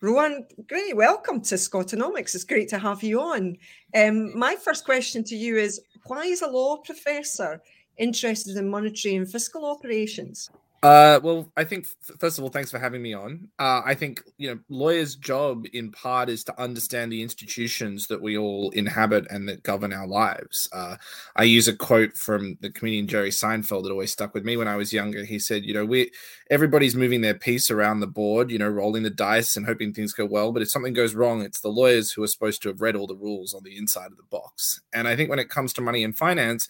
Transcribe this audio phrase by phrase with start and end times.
[0.00, 0.96] Rohan, great.
[0.96, 2.34] Welcome to Scotonomics.
[2.34, 3.56] It's great to have you on.
[3.94, 7.60] Um, my first question to you is why is a law professor
[7.96, 10.50] interested in monetary and fiscal operations?
[10.80, 11.86] Uh, well, I think
[12.20, 13.48] first of all, thanks for having me on.
[13.58, 18.22] Uh, I think you know, lawyers' job in part is to understand the institutions that
[18.22, 20.68] we all inhabit and that govern our lives.
[20.72, 20.94] Uh,
[21.34, 24.68] I use a quote from the comedian Jerry Seinfeld that always stuck with me when
[24.68, 25.24] I was younger.
[25.24, 26.12] He said, "You know, we
[26.48, 30.12] everybody's moving their piece around the board, you know, rolling the dice and hoping things
[30.12, 30.52] go well.
[30.52, 33.08] But if something goes wrong, it's the lawyers who are supposed to have read all
[33.08, 35.80] the rules on the inside of the box." And I think when it comes to
[35.80, 36.68] money and finance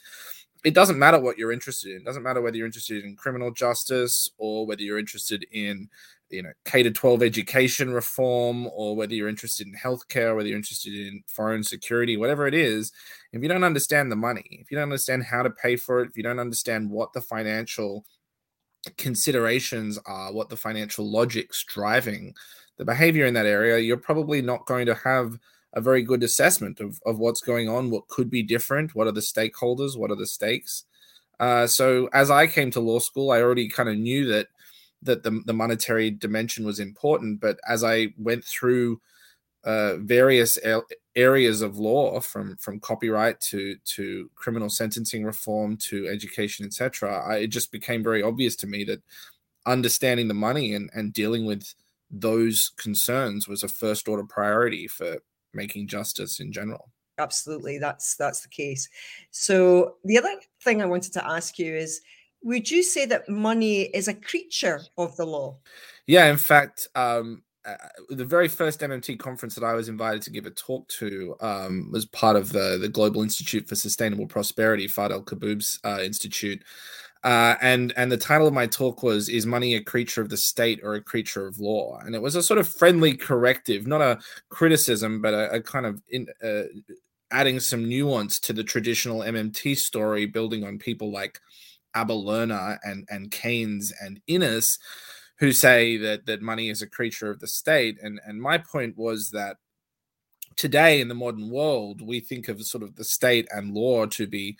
[0.64, 1.98] it doesn't matter what you're interested in.
[1.98, 5.88] It doesn't matter whether you're interested in criminal justice or whether you're interested in,
[6.30, 10.58] you know, K to 12 education reform or whether you're interested in healthcare, whether you're
[10.58, 12.92] interested in foreign security, whatever it is.
[13.32, 16.10] If you don't understand the money, if you don't understand how to pay for it,
[16.10, 18.04] if you don't understand what the financial
[18.96, 22.34] considerations are, what the financial logic's driving
[22.78, 25.38] the behavior in that area, you're probably not going to have
[25.74, 29.12] a very good assessment of, of what's going on, what could be different, what are
[29.12, 30.84] the stakeholders, what are the stakes.
[31.38, 34.48] Uh, so as I came to law school, I already kind of knew that
[35.02, 37.40] that the, the monetary dimension was important.
[37.40, 39.00] But as I went through
[39.62, 40.58] uh, various
[41.14, 47.48] areas of law, from from copyright to to criminal sentencing reform to education, etc., it
[47.48, 49.02] just became very obvious to me that
[49.66, 51.74] understanding the money and, and dealing with
[52.10, 55.18] those concerns was a first order priority for
[55.58, 56.90] making justice in general.
[57.18, 58.88] Absolutely that's that's the case.
[59.30, 60.34] So the other
[60.64, 62.00] thing i wanted to ask you is
[62.42, 65.58] would you say that money is a creature of the law?
[66.06, 67.76] Yeah in fact um, uh,
[68.10, 71.90] the very first MMT conference that I was invited to give a talk to um,
[71.92, 76.62] was part of the, the Global Institute for Sustainable Prosperity, Fadel Kaboub's uh, institute.
[77.24, 80.36] Uh, and and the title of my talk was "Is money a creature of the
[80.36, 84.00] state or a creature of law?" And it was a sort of friendly corrective, not
[84.00, 84.18] a
[84.50, 86.62] criticism, but a, a kind of in, uh,
[87.30, 91.40] adding some nuance to the traditional MMT story, building on people like
[91.94, 94.78] Abba Lerner and and Keynes and Innes,
[95.38, 97.98] who say that that money is a creature of the state.
[98.02, 99.56] And and my point was that
[100.58, 104.26] today in the modern world, we think of sort of the state and law to
[104.26, 104.58] be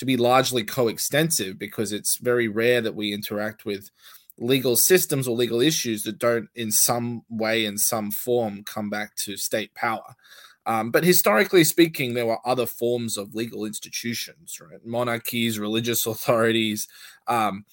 [0.00, 3.90] to be largely coextensive because it's very rare that we interact with
[4.38, 9.14] legal systems or legal issues that don't in some way in some form come back
[9.14, 10.16] to state power.
[10.64, 14.80] Um, but historically speaking there were other forms of legal institutions right?
[14.86, 16.88] Monarchies religious authorities
[17.28, 17.66] um,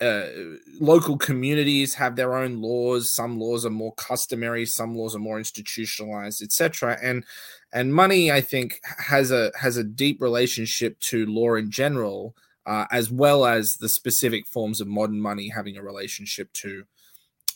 [0.00, 0.28] uh,
[0.80, 3.12] local communities have their own laws.
[3.12, 7.26] Some laws are more customary some laws are more institutionalized etc and
[7.74, 12.34] and money i think has a has a deep relationship to law in general
[12.66, 16.84] uh, as well as the specific forms of modern money having a relationship to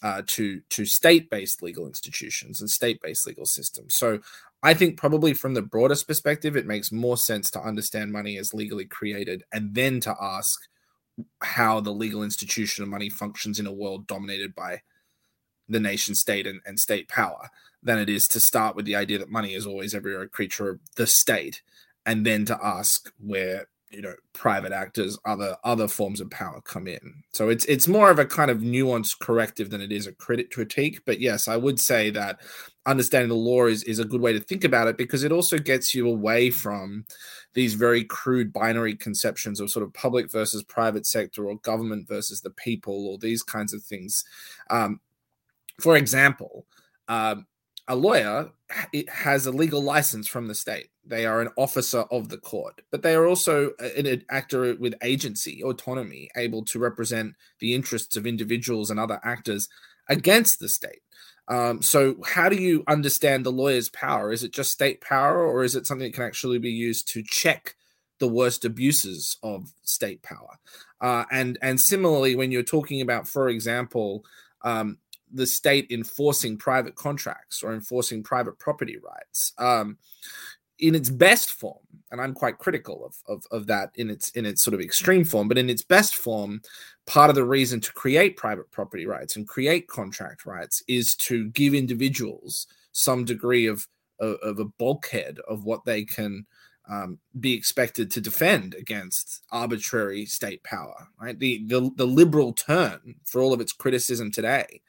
[0.02, 3.94] uh, to to state-based legal institutions and state-based legal systems.
[3.94, 4.20] So
[4.62, 8.52] i think probably from the broadest perspective it makes more sense to understand money as
[8.52, 10.58] legally created and then to ask
[11.42, 14.80] how the legal institution of money functions in a world dominated by
[15.68, 17.50] the nation state and, and state power
[17.82, 20.80] than it is to start with the idea that money is always a creature of
[20.96, 21.62] the state
[22.06, 26.86] and then to ask where you know private actors other other forms of power come
[26.86, 27.22] in.
[27.32, 30.50] So it's it's more of a kind of nuanced corrective than it is a critic
[30.50, 31.00] critique.
[31.06, 32.40] But yes i would say that
[32.86, 35.58] understanding the law is is a good way to think about it because it also
[35.58, 37.04] gets you away from
[37.54, 42.40] these very crude binary conceptions of sort of public versus private sector or government versus
[42.40, 44.22] the people or these kinds of things.
[44.70, 45.00] Um,
[45.80, 46.66] for example
[47.08, 47.46] um,
[47.88, 48.50] a lawyer
[49.08, 50.88] has a legal license from the state.
[51.06, 55.62] They are an officer of the court, but they are also an actor with agency,
[55.62, 59.68] autonomy, able to represent the interests of individuals and other actors
[60.06, 61.00] against the state.
[61.48, 64.32] Um, so, how do you understand the lawyer's power?
[64.32, 67.22] Is it just state power, or is it something that can actually be used to
[67.22, 67.74] check
[68.18, 70.58] the worst abuses of state power?
[71.00, 74.26] Uh, and and similarly, when you're talking about, for example,
[74.60, 74.98] um,
[75.32, 79.98] the state enforcing private contracts or enforcing private property rights um,
[80.78, 81.78] in its best form
[82.10, 85.24] and i'm quite critical of, of, of that in its in its sort of extreme
[85.24, 86.60] form but in its best form
[87.06, 91.48] part of the reason to create private property rights and create contract rights is to
[91.50, 93.86] give individuals some degree of
[94.20, 96.44] of, a bulkhead of what they can
[96.90, 101.38] um, be expected to defend against arbitrary state power right?
[101.38, 104.80] The, the the liberal turn for all of its criticism today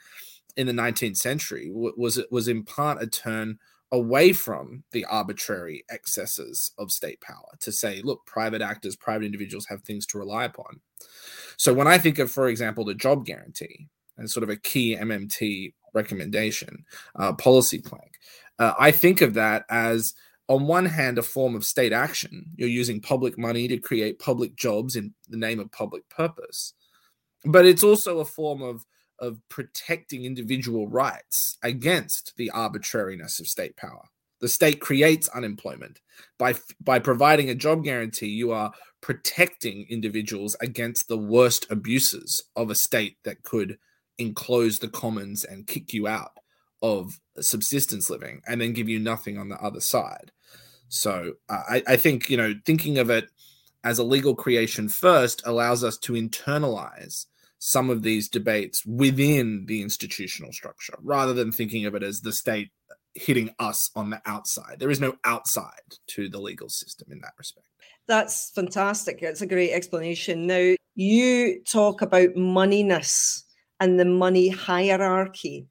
[0.58, 3.58] in the 19th century was it was in part a turn
[3.92, 9.66] away from the arbitrary excesses of state power to say, look, private actors, private individuals
[9.66, 10.80] have things to rely upon.
[11.58, 13.88] So when I think of, for example, the job guarantee
[14.18, 16.86] and sort of a key MMT recommendation,
[17.16, 18.12] uh, policy plank,
[18.60, 20.14] uh, I think of that as
[20.50, 22.44] on one hand, a form of state action.
[22.56, 26.74] You're using public money to create public jobs in the name of public purpose.
[27.46, 28.84] But it's also a form of
[29.20, 34.04] of protecting individual rights against the arbitrariness of state power.
[34.40, 36.00] The state creates unemployment
[36.38, 38.28] by by providing a job guarantee.
[38.28, 38.72] You are
[39.02, 43.78] protecting individuals against the worst abuses of a state that could
[44.18, 46.38] enclose the commons and kick you out
[46.82, 50.32] of subsistence living, and then give you nothing on the other side.
[50.88, 53.30] So uh, I, I think you know thinking of it
[53.84, 57.26] as a legal creation first allows us to internalize
[57.60, 62.34] some of these debates within the institutional structure rather than thinking of it as the
[62.34, 62.72] state
[63.14, 64.78] hitting us on the outside.
[64.80, 67.68] There is no outside to the legal system in that respect.
[68.08, 69.20] That's fantastic.
[69.22, 70.48] That's a great explanation.
[70.48, 73.44] Now, you talk about moneyness
[73.80, 75.68] and the money hierarchy.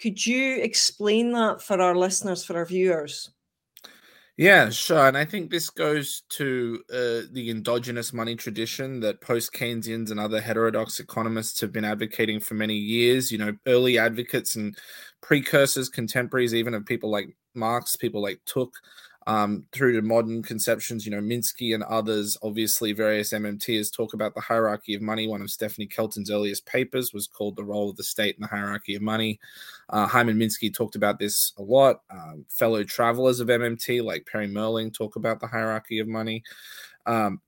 [0.00, 3.30] Could you explain that for our listeners, for our viewers?
[4.40, 5.06] Yeah, sure.
[5.06, 10.18] And I think this goes to uh, the endogenous money tradition that post Keynesians and
[10.18, 13.30] other heterodox economists have been advocating for many years.
[13.30, 14.74] You know, early advocates and
[15.20, 18.70] precursors, contemporaries, even of people like Marx, people like Tuck,
[19.30, 24.34] um, through to modern conceptions, you know, Minsky and others, obviously various MMTs talk about
[24.34, 25.28] the hierarchy of money.
[25.28, 28.48] One of Stephanie Kelton's earliest papers was called The Role of the State in the
[28.48, 29.38] Hierarchy of Money.
[29.88, 32.00] Uh, Hyman Minsky talked about this a lot.
[32.10, 36.42] Um, fellow travelers of MMT like Perry Mehrling talk about the hierarchy of money.
[37.06, 37.40] Um,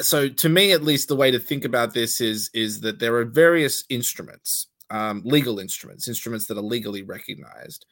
[0.00, 3.14] so to me, at least the way to think about this is, is that there
[3.16, 7.84] are various instruments, um, legal instruments, instruments that are legally recognized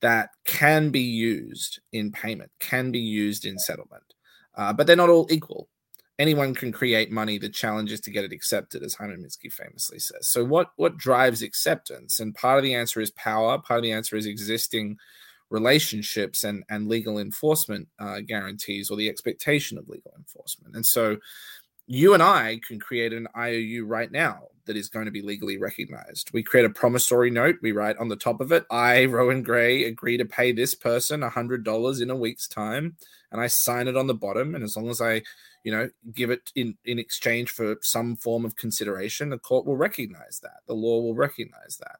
[0.00, 4.14] that can be used in payment, can be used in settlement,
[4.56, 5.68] uh, but they're not all equal.
[6.18, 7.38] Anyone can create money.
[7.38, 10.28] The challenge is to get it accepted, as Hyman Minsky famously says.
[10.28, 12.20] So, what what drives acceptance?
[12.20, 13.58] And part of the answer is power.
[13.58, 14.98] Part of the answer is existing
[15.48, 20.74] relationships and and legal enforcement uh, guarantees or the expectation of legal enforcement.
[20.76, 21.16] And so,
[21.90, 25.58] you and I can create an IOU right now that is going to be legally
[25.58, 26.30] recognized.
[26.32, 27.56] We create a promissory note.
[27.62, 31.22] We write on the top of it, I, Rohan Grey, agree to pay this person
[31.22, 32.94] $100 in a week's time.
[33.32, 34.54] And I sign it on the bottom.
[34.54, 35.22] And as long as I,
[35.64, 39.76] you know, give it in, in exchange for some form of consideration, the court will
[39.76, 40.60] recognize that.
[40.68, 41.96] The law will recognize that.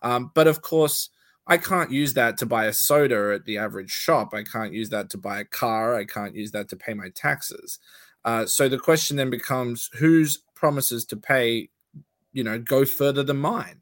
[0.00, 1.10] Um, but of course,
[1.46, 4.32] I can't use that to buy a soda at the average shop.
[4.32, 5.94] I can't use that to buy a car.
[5.94, 7.78] I can't use that to pay my taxes.
[8.26, 11.70] Uh, so the question then becomes whose promises to pay,
[12.32, 13.80] you know, go further than mine?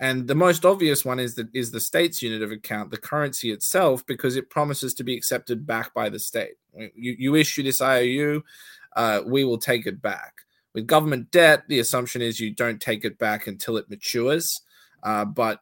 [0.00, 3.50] And the most obvious one is that is the state's unit of account, the currency
[3.50, 6.54] itself, because it promises to be accepted back by the state.
[6.94, 8.42] You, you issue this IOU,
[8.96, 10.34] uh, we will take it back.
[10.72, 14.62] With government debt, the assumption is you don't take it back until it matures.
[15.02, 15.60] Uh, but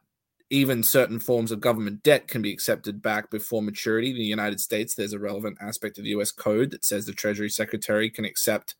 [0.53, 4.11] even certain forms of government debt can be accepted back before maturity.
[4.11, 7.11] In the United States, there's a relevant aspect of the US code that says the
[7.11, 8.75] Treasury Secretary can accept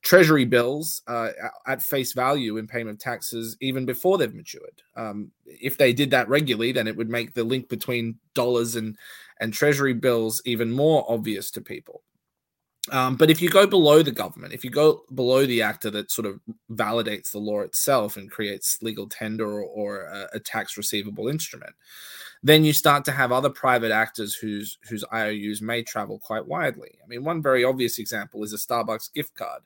[0.00, 1.28] treasury bills uh,
[1.66, 4.80] at face value in payment of taxes even before they've matured.
[4.96, 8.96] Um, if they did that regularly, then it would make the link between dollars and
[9.38, 12.02] and treasury bills even more obvious to people.
[12.90, 16.10] Um, but if you go below the government, if you go below the actor that
[16.10, 16.40] sort of
[16.72, 21.72] validates the law itself and creates legal tender or, or a, a, tax receivable instrument,
[22.42, 26.98] then you start to have other private actors whose whose IOUs may travel quite widely.
[27.04, 29.62] I mean, one very obvious example is a Starbucks gift card.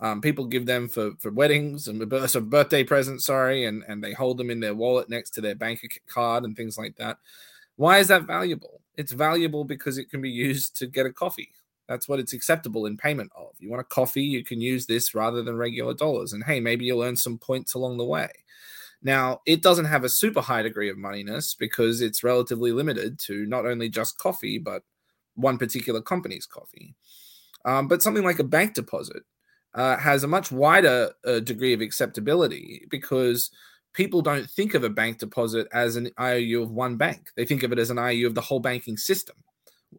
[0.00, 4.14] Um, people give them for for weddings and so birthday presents, sorry, and and they
[4.14, 7.18] hold them in their wallet next to their bank card and things like that.
[7.76, 8.80] Why is that valuable?
[8.96, 11.50] It's valuable because it can be used to get a coffee
[11.88, 13.54] that's what it's acceptable in payment of.
[13.58, 16.32] You want a coffee, you can use this rather than regular dollars.
[16.32, 18.28] And hey, maybe you'll earn some points along the way.
[19.02, 23.46] Now, it doesn't have a super high degree of moneyness because it's relatively limited to
[23.46, 24.82] not only just coffee, but
[25.34, 26.94] one particular company's coffee.
[27.64, 29.22] Um, but something like a bank deposit
[29.74, 33.50] uh, has a much wider uh, degree of acceptability because
[33.94, 37.30] people don't think of a bank deposit as an IOU of one bank.
[37.36, 39.36] They think of it as an IOU of the whole banking system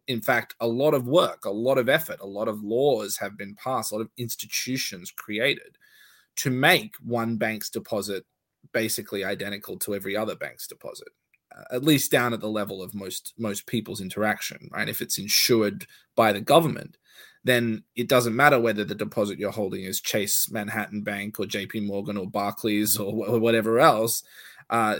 [0.06, 3.36] in fact, a lot of work, a lot of effort, a lot of laws have
[3.36, 5.76] been passed, a lot of institutions created
[6.36, 8.24] to make one bank's deposit
[8.72, 11.08] basically identical to every other bank's deposit.
[11.56, 14.88] Uh, at least down at the level of most most people's interaction, right?
[14.88, 16.96] If it's insured by the government,
[17.42, 21.80] then it doesn't matter whether the deposit you're holding is Chase Manhattan Bank or J.P.
[21.80, 24.22] Morgan or Barclays or, whatever else.
[24.68, 24.98] Uh,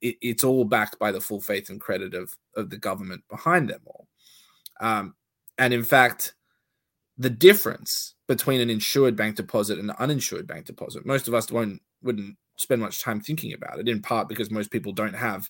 [0.00, 3.68] it, it's all backed by the full faith and credit of of the government behind
[3.68, 4.08] them all.
[4.80, 5.14] Um,
[5.58, 6.34] and in fact,
[7.16, 11.50] the difference between an insured bank deposit and an uninsured bank deposit, most of us
[11.50, 13.88] won't wouldn't spend much time thinking about it.
[13.88, 15.48] In part because most people don't have,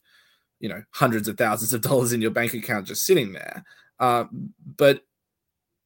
[0.61, 3.65] you know, hundreds of thousands of dollars in your bank account just sitting there.
[4.01, 4.25] Uh,
[4.77, 5.03] but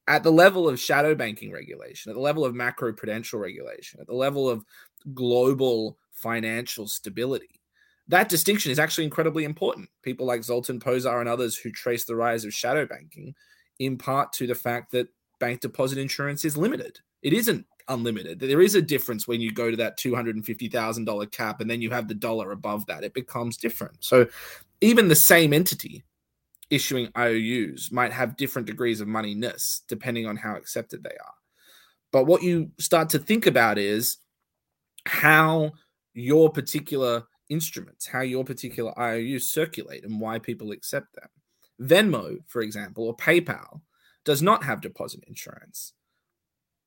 [0.07, 4.07] at the level of shadow banking regulation, at the level of macro prudential regulation, at
[4.07, 4.63] the level of
[5.13, 7.61] global financial stability,
[8.07, 9.89] that distinction is actually incredibly important.
[10.01, 13.33] People like Zoltan Pozsar and others who trace the rise of shadow banking
[13.79, 15.07] in part to the fact that
[15.39, 16.99] bank deposit insurance is limited.
[17.21, 18.39] It isn't unlimited.
[18.39, 22.07] There is a difference when you go to that $250,000 cap and then you have
[22.07, 23.03] the dollar above that.
[23.03, 23.97] It becomes different.
[24.03, 24.27] So
[24.81, 26.03] even the same entity
[26.69, 31.33] issuing IOUs might have different degrees of moneyness depending on how accepted they are.
[32.11, 34.17] But what you start to think about is
[35.05, 35.71] how
[36.13, 41.29] your particular instruments, how your particular IOUs circulate and why people accept them.
[41.81, 43.81] Venmo, for example, or PayPal
[44.25, 45.93] does not have deposit insurance.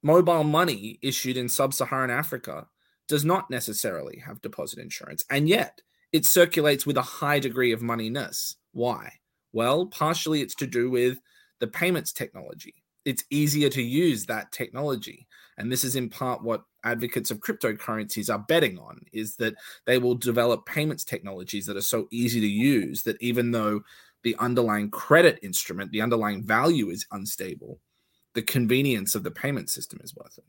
[0.03, 2.67] Mobile money issued in sub Saharan Africa
[3.09, 5.81] does not necessarily have deposit insurance, and yet
[6.13, 8.55] it circulates with a high degree of moneyness.
[8.73, 9.13] Why?
[9.53, 11.19] Well, partially it's to do with
[11.61, 12.85] the payments technology.
[13.05, 15.26] It's easier to use that technology.
[15.59, 19.55] And this is in part what advocates of cryptocurrencies are betting on is that
[19.87, 23.83] they will develop payments technologies that are so easy to use that even though
[24.23, 27.79] the underlying credit instrument, the underlying value is unstable,
[28.35, 30.45] the convenience of the payment system is worth it.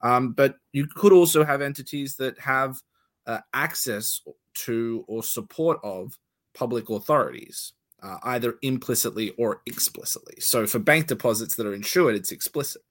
[0.00, 2.80] Um, but you could also have entities that have
[3.26, 4.20] uh, access
[4.54, 6.18] to or support of
[6.54, 7.72] public authorities
[8.02, 10.34] uh, either implicitly or explicitly.
[10.40, 12.82] So for bank deposits that are insured, it's explicit.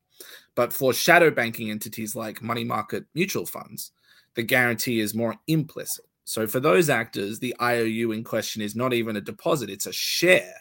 [0.55, 3.91] But for shadow banking entities like money market mutual funds,
[4.35, 6.05] the guarantee is more implicit.
[6.25, 9.93] So for those actors, the IOU in question is not even a deposit, it's a
[9.93, 10.53] share.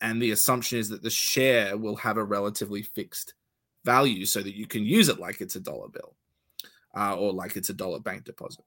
[0.00, 3.34] And the assumption is that the share will have a relatively fixed
[3.84, 6.14] value so that you can use it like it's a dollar bill
[6.96, 8.64] uh, or like it's a dollar bank deposit.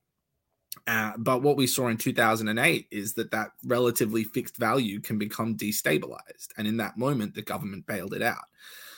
[0.88, 5.55] Uh, but what we saw in 2008 is that that relatively fixed value can become
[5.55, 6.50] destabilized.
[6.57, 8.45] And in that moment, the government bailed it out.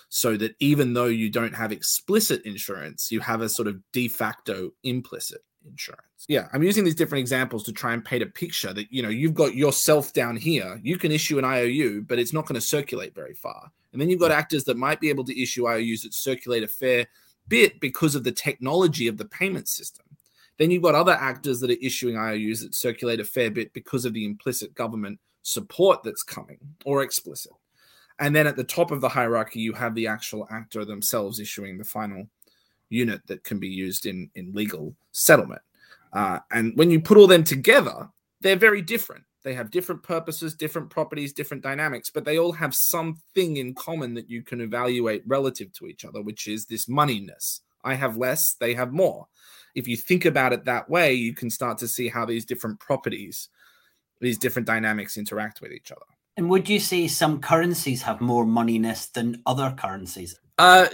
[0.10, 4.08] So that even though you don't have explicit insurance, you have a sort of de
[4.08, 6.26] facto implicit insurance.
[6.28, 9.10] Yeah, I'm using these different examples to try and paint a picture that, you know,
[9.10, 10.80] you've got yourself down here.
[10.82, 13.72] You can issue an IOU, but it's not going to circulate very far.
[13.92, 16.68] And then you've got actors that might be able to issue IOUs that circulate a
[16.68, 17.08] fair
[17.48, 20.06] bit because of the technology of the payment system.
[20.58, 24.06] Then you've got other actors that are issuing IOUs that circulate a fair bit because
[24.06, 27.54] of the implicit government support that's coming or explicit.
[28.20, 31.78] And then at the top of the hierarchy, you have the actual actor themselves issuing
[31.78, 32.28] the final
[32.90, 35.62] unit that can be used in, in legal settlement.
[36.14, 38.10] Uh, and when you put all them together,
[38.42, 39.24] they're very different.
[39.44, 44.14] They have different purposes, different properties, different dynamics, but they all have something in common
[44.16, 47.62] that you can evaluate relative to each other, which is this moneyness.
[47.84, 49.28] I have less, they have more
[49.78, 52.80] if you think about it that way, you can start to see how these different
[52.80, 53.50] properties,
[54.20, 56.02] these different dynamics interact with each other.
[56.38, 60.40] And would you say some currencies have more moneyness than other currencies?
[60.60, 60.88] Uh,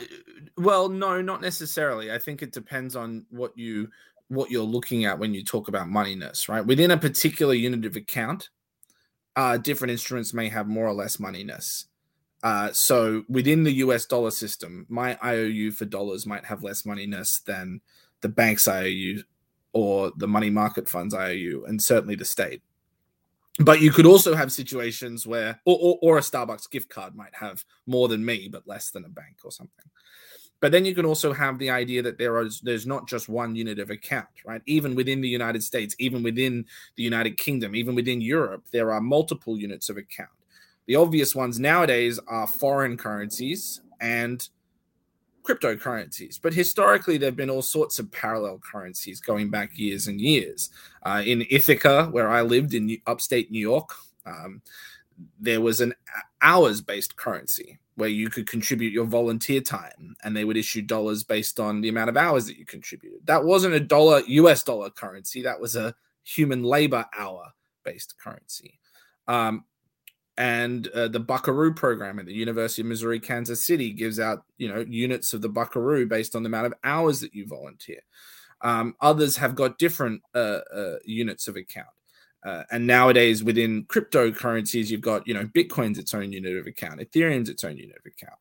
[0.57, 2.11] well, no, not necessarily.
[2.11, 3.89] I think it depends on what you
[4.29, 6.65] what you're looking at when you talk about moneyness, right?
[6.65, 8.49] Within a particular unit of account,
[9.35, 11.85] uh, different instruments may have more or less moneyness.
[12.41, 17.43] Uh, so within the US dollar system, my IOU for dollars might have less moneyness
[17.45, 17.81] than
[18.21, 19.23] the bank's IOU
[19.73, 22.61] or the money market funds IOU, and certainly the state.
[23.59, 27.35] But you could also have situations where, or, or, or, a Starbucks gift card might
[27.35, 29.85] have more than me, but less than a bank or something.
[30.59, 33.53] But then you can also have the idea that there is there's not just one
[33.53, 34.61] unit of account, right?
[34.65, 39.01] Even within the United States, even within the United Kingdom, even within Europe, there are
[39.01, 40.29] multiple units of account.
[40.87, 44.47] The obvious ones nowadays are foreign currencies and
[45.43, 46.39] cryptocurrencies.
[46.41, 50.69] But historically, there have been all sorts of parallel currencies going back years and years.
[51.03, 53.93] Uh, in Ithaca, where I lived in upstate New York,
[54.25, 54.61] um,
[55.39, 55.93] there was an
[56.41, 61.23] hours based currency where you could contribute your volunteer time and they would issue dollars
[61.23, 63.19] based on the amount of hours that you contributed.
[63.25, 67.51] That wasn't a dollar US dollar currency, that was a human labor hour
[67.83, 68.79] based currency.
[69.27, 69.65] Um,
[70.37, 74.67] and uh, the Buckaroo program at the University of Missouri Kansas City gives out you
[74.67, 78.01] know units of the Buckaroo based on the amount of hours that you volunteer.
[78.61, 81.87] Um, others have got different uh, uh, units of account.
[82.45, 86.99] Uh, and nowadays, within cryptocurrencies, you've got you know Bitcoin's its own unit of account,
[86.99, 88.39] Ethereum's its own unit of account.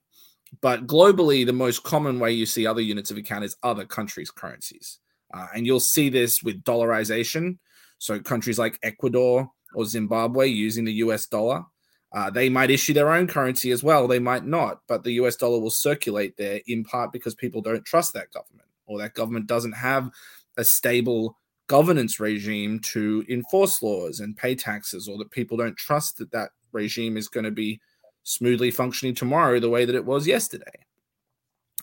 [0.60, 4.30] But globally, the most common way you see other units of account is other countries'
[4.30, 4.98] currencies,
[5.32, 7.58] uh, and you'll see this with dollarization.
[7.98, 11.64] So countries like Ecuador or Zimbabwe using the US dollar.
[12.14, 14.06] Uh, they might issue their own currency as well.
[14.06, 17.84] They might not, but the US dollar will circulate there in part because people don't
[17.84, 20.10] trust that government or that government doesn't have
[20.56, 26.18] a stable governance regime to enforce laws and pay taxes, or that people don't trust
[26.18, 27.80] that that regime is going to be
[28.24, 30.86] smoothly functioning tomorrow the way that it was yesterday.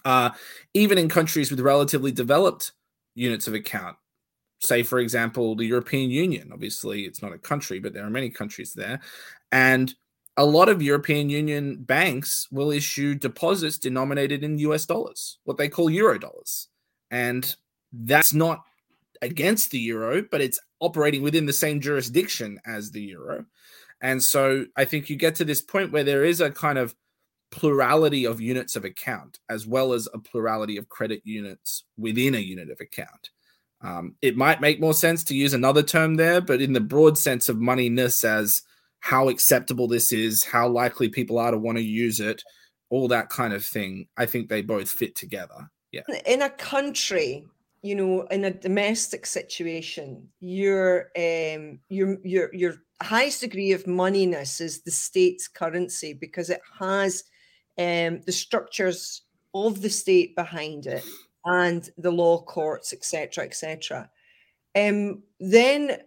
[0.06, 0.30] Uh,
[0.74, 2.74] even in countries with relatively developed
[3.16, 3.98] units of account,
[4.60, 6.52] say, for example, the European Union.
[6.54, 9.00] Obviously, it's not a country, but there are many countries there.
[9.52, 9.94] And
[10.40, 15.68] a lot of European Union banks will issue deposits denominated in US dollars, what they
[15.68, 16.70] call euro dollars.
[17.12, 17.54] And
[17.92, 18.64] that's not
[19.22, 23.48] against the euro, but it's operating within the same jurisdiction as the euro.
[24.00, 26.96] And so I think you get to this point where there is a kind of
[27.52, 32.40] plurality of units of account as well as a plurality of credit units within a
[32.40, 33.32] unit of account.
[33.82, 37.18] Um, it might make more sense to use another term there, but in the broad
[37.18, 38.62] sense of moneyness as
[39.00, 42.42] how acceptable this is, how likely people are to want to use it,
[42.90, 45.70] all that kind of thing, I think they both fit together.
[45.92, 46.02] Yeah.
[46.26, 47.46] In a country,
[47.82, 54.60] you know, in a domestic situation, your um your your your highest degree of moneyness
[54.60, 57.24] is the state's currency because it has
[57.78, 61.04] um the structures of the state behind it
[61.46, 64.10] and the law courts, etc., etc.
[64.76, 65.98] Um, then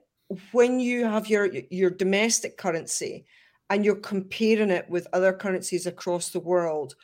[0.52, 3.24] when you have your your domestic currency
[3.70, 6.94] and you're comparing it with other currencies across the world,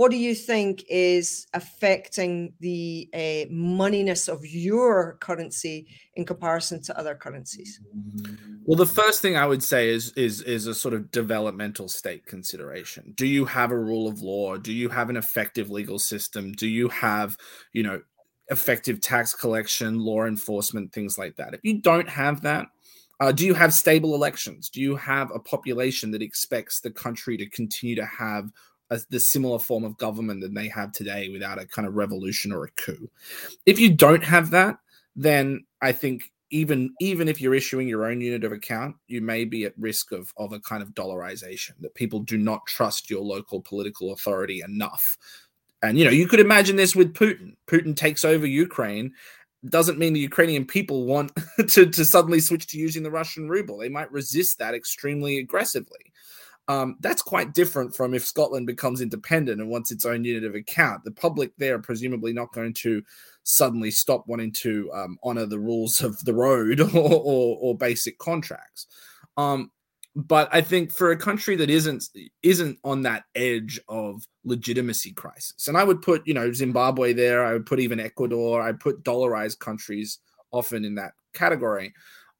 [0.00, 6.98] what do you think is affecting the uh, moneyness of your currency in comparison to
[6.98, 7.80] other currencies?
[8.64, 12.24] Well, the first thing I would say is is is a sort of developmental state
[12.24, 13.12] consideration.
[13.14, 14.56] Do you have a rule of law?
[14.56, 16.52] Do you have an effective legal system?
[16.52, 17.36] Do you have,
[17.74, 18.00] you know,
[18.50, 21.54] effective tax collection, law enforcement, things like that?
[21.54, 22.66] If you don't have that,
[23.20, 24.68] uh, do you have stable elections?
[24.68, 28.50] Do you have a population that expects the country to continue to have
[28.90, 32.52] a, the similar form of government that they have today without a kind of revolution
[32.52, 33.08] or a coup.
[33.66, 34.78] If you don't have that,
[35.16, 39.44] then I think even even if you're issuing your own unit of account, you may
[39.44, 43.22] be at risk of of a kind of dollarization that people do not trust your
[43.22, 45.16] local political authority enough.
[45.82, 47.56] And you know, you could imagine this with Putin.
[47.66, 49.12] Putin takes over Ukraine
[49.68, 51.32] doesn't mean the Ukrainian people want
[51.68, 53.78] to, to suddenly switch to using the Russian ruble.
[53.78, 56.12] They might resist that extremely aggressively.
[56.68, 60.54] Um, that's quite different from if Scotland becomes independent and wants its own unit of
[60.54, 61.04] account.
[61.04, 63.02] The public there are presumably not going to
[63.42, 68.18] suddenly stop wanting to um, honor the rules of the road or, or, or basic
[68.18, 68.86] contracts.
[69.36, 69.72] Um,
[70.16, 72.04] but I think for a country that isn't
[72.42, 77.44] isn't on that edge of legitimacy crisis, and I would put you know Zimbabwe there,
[77.44, 80.18] I would put even Ecuador, I put dollarized countries
[80.52, 81.92] often in that category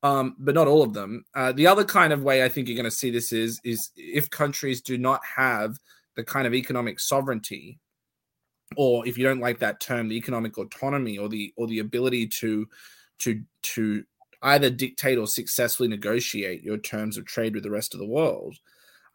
[0.02, 1.24] um, but not all of them.
[1.34, 3.90] Uh, the other kind of way I think you're going to see this is is
[3.96, 5.76] if countries do not have
[6.16, 7.78] the kind of economic sovereignty,
[8.76, 12.26] or if you don't like that term, the economic autonomy or the or the ability
[12.40, 12.66] to
[13.18, 14.04] to to
[14.42, 18.56] either dictate or successfully negotiate your terms of trade with the rest of the world,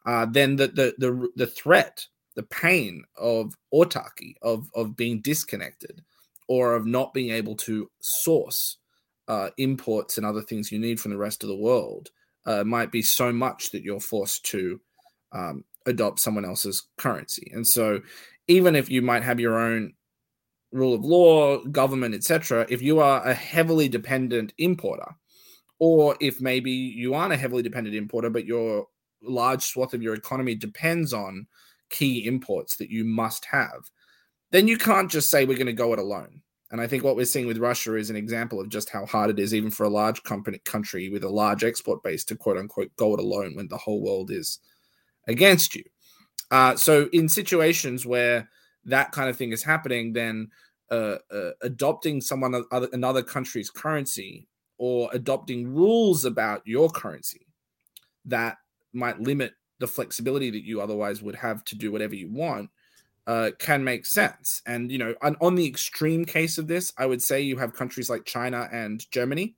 [0.05, 6.03] uh, then the, the the the threat, the pain of autarky, of of being disconnected,
[6.47, 8.77] or of not being able to source
[9.27, 12.09] uh, imports and other things you need from the rest of the world
[12.45, 14.79] uh, might be so much that you're forced to
[15.31, 17.51] um, adopt someone else's currency.
[17.53, 18.01] And so,
[18.47, 19.93] even if you might have your own
[20.75, 25.15] rule of law, government, etc., if you are a heavily dependent importer,
[25.79, 28.87] or if maybe you aren't a heavily dependent importer, but your
[29.21, 31.47] large swath of your economy depends on
[31.89, 33.89] key imports that you must have,
[34.51, 36.41] then you can't just say we're going to go it alone.
[36.71, 39.29] And I think what we're seeing with Russia is an example of just how hard
[39.29, 42.57] it is, even for a large company country with a large export base, to quote
[42.57, 44.59] unquote go it alone when the whole world is
[45.27, 45.83] against you.
[46.51, 48.49] Uh, so in situations where
[48.85, 50.49] that kind of thing is happening, then
[50.91, 57.47] uh, uh, adopting someone other, another country's currency or adopting rules about your currency
[58.25, 58.57] that
[58.93, 62.69] might limit the flexibility that you otherwise would have to do whatever you want
[63.27, 64.61] uh, can make sense.
[64.65, 67.73] And you know, on, on the extreme case of this, I would say you have
[67.73, 69.55] countries like China and Germany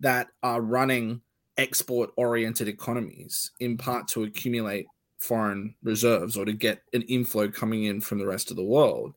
[0.00, 1.20] that are running
[1.56, 4.86] export-oriented economies in part to accumulate
[5.18, 9.14] foreign reserves or to get an inflow coming in from the rest of the world.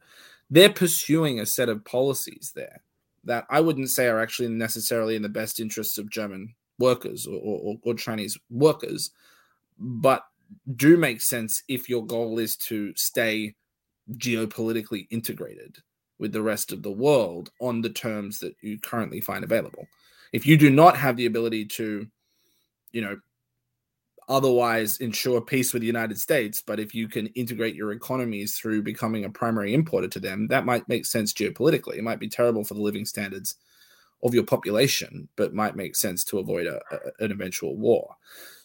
[0.50, 2.82] They're pursuing a set of policies there
[3.24, 7.40] that I wouldn't say are actually necessarily in the best interests of German workers or,
[7.44, 9.12] or, or Chinese workers,
[9.78, 10.24] but
[10.76, 13.56] do make sense if your goal is to stay
[14.14, 15.78] geopolitically integrated
[16.20, 19.86] with the rest of the world on the terms that you currently find available.
[20.34, 22.08] If you do not have the ability to,
[22.92, 23.18] you know,
[24.30, 28.82] otherwise ensure peace with the United States, but if you can integrate your economies through
[28.82, 31.98] becoming a primary importer to them, that might make sense geopolitically.
[31.98, 33.56] It might be terrible for the living standards
[34.24, 38.16] of your population, but might make sense to avoid a, a, an eventual war.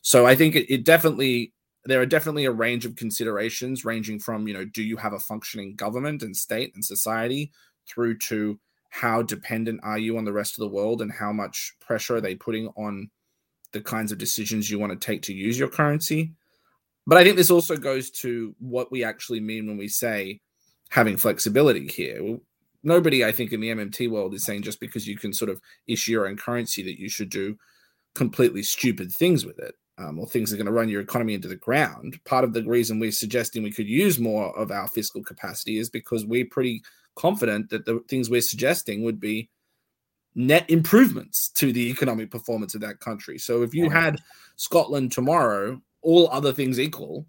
[0.03, 1.53] So I think it, it definitely
[1.85, 5.19] there are definitely a range of considerations ranging from you know do you have a
[5.19, 7.51] functioning government and state and society
[7.89, 8.59] through to
[8.91, 12.21] how dependent are you on the rest of the world and how much pressure are
[12.21, 13.11] they putting on
[13.73, 16.33] the kinds of decisions you want to take to use your currency
[17.07, 20.41] but i think this also goes to what we actually mean when we say
[20.91, 22.39] having flexibility here
[22.83, 25.61] nobody i think in the mmt world is saying just because you can sort of
[25.87, 27.57] issue your own currency that you should do
[28.15, 31.49] completely stupid things with it um, or things are going to run your economy into
[31.49, 32.19] the ground.
[32.25, 35.91] Part of the reason we're suggesting we could use more of our fiscal capacity is
[35.91, 36.83] because we're pretty
[37.15, 39.51] confident that the things we're suggesting would be
[40.35, 43.39] net improvements to the economic performance of that country.
[43.39, 44.21] So if you had
[44.57, 47.27] Scotland tomorrow, all other things equal,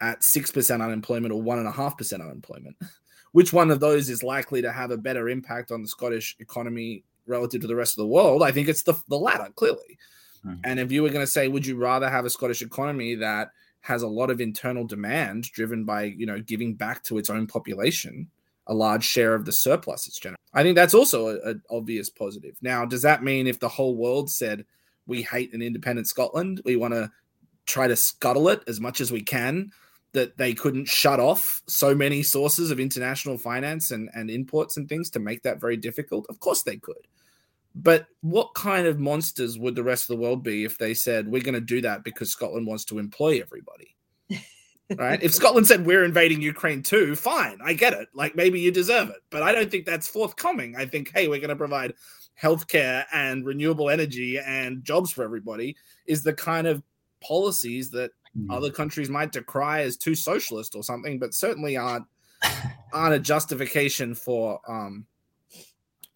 [0.00, 2.76] at 6% unemployment or 1.5% unemployment,
[3.32, 7.04] which one of those is likely to have a better impact on the Scottish economy
[7.26, 8.42] relative to the rest of the world?
[8.42, 9.98] I think it's the, the latter, clearly.
[10.44, 10.60] Mm.
[10.64, 13.50] And if you were going to say, would you rather have a Scottish economy that
[13.80, 17.46] has a lot of internal demand driven by, you know, giving back to its own
[17.46, 18.28] population
[18.66, 20.44] a large share of the surplus it's generating?
[20.52, 22.56] I think that's also an obvious positive.
[22.62, 24.64] Now, does that mean if the whole world said
[25.06, 27.10] we hate an independent Scotland, we want to
[27.66, 29.70] try to scuttle it as much as we can?
[30.12, 34.88] That they couldn't shut off so many sources of international finance and, and imports and
[34.88, 36.24] things to make that very difficult?
[36.28, 37.08] Of course they could.
[37.74, 41.26] But what kind of monsters would the rest of the world be if they said
[41.26, 43.96] we're going to do that because Scotland wants to employ everybody?
[44.96, 45.22] Right?
[45.22, 48.08] If Scotland said we're invading Ukraine too, fine, I get it.
[48.14, 50.76] Like maybe you deserve it, but I don't think that's forthcoming.
[50.76, 51.94] I think hey, we're going to provide
[52.40, 56.82] healthcare and renewable energy and jobs for everybody is the kind of
[57.22, 58.46] policies that mm.
[58.50, 62.06] other countries might decry as too socialist or something, but certainly aren't
[62.92, 65.06] aren't a justification for um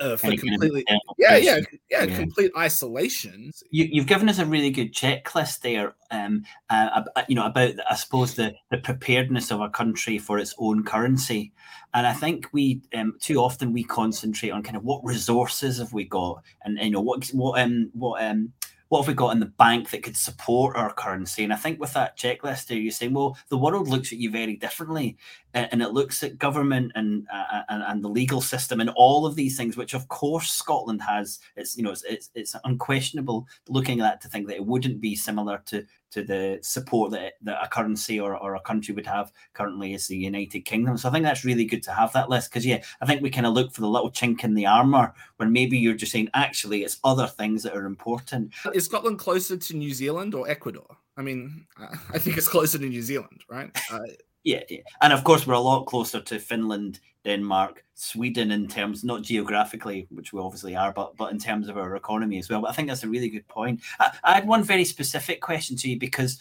[0.00, 0.84] uh, for completely
[1.18, 2.16] yeah, yeah, yeah yeah.
[2.16, 3.52] complete isolation.
[3.70, 7.94] You, have given us a really good checklist there um uh, you know about i
[7.94, 11.52] suppose the the preparedness of a country for its own currency.
[11.94, 15.92] And i think we um too often we concentrate on kind of what resources have
[15.92, 18.52] we got and you know what what um what um
[18.88, 21.44] what have we got in the bank that could support our currency?
[21.44, 24.56] And I think with that checklist you're saying, well, the world looks at you very
[24.56, 25.16] differently
[25.54, 29.34] and it looks at government and, uh, and and the legal system and all of
[29.34, 31.38] these things, which of course Scotland has.
[31.56, 35.00] It's you know it's, it's, it's unquestionable looking at that to think that it wouldn't
[35.00, 39.06] be similar to to the support that, that a currency or, or a country would
[39.06, 40.96] have currently is the United Kingdom.
[40.96, 43.30] So I think that's really good to have that list because yeah, I think we
[43.30, 46.30] kind of look for the little chink in the armor when maybe you're just saying
[46.34, 48.52] actually it's other things that are important.
[48.74, 50.96] Is Scotland closer to New Zealand or Ecuador?
[51.16, 51.66] I mean,
[52.12, 53.70] I think it's closer to New Zealand, right?
[53.90, 53.98] Uh,
[54.44, 59.04] yeah, yeah, and of course we're a lot closer to Finland, Denmark, Sweden in terms
[59.04, 62.62] not geographically, which we obviously are, but but in terms of our economy as well.
[62.62, 63.82] But I think that's a really good point.
[64.00, 66.38] I, I had one very specific question to you because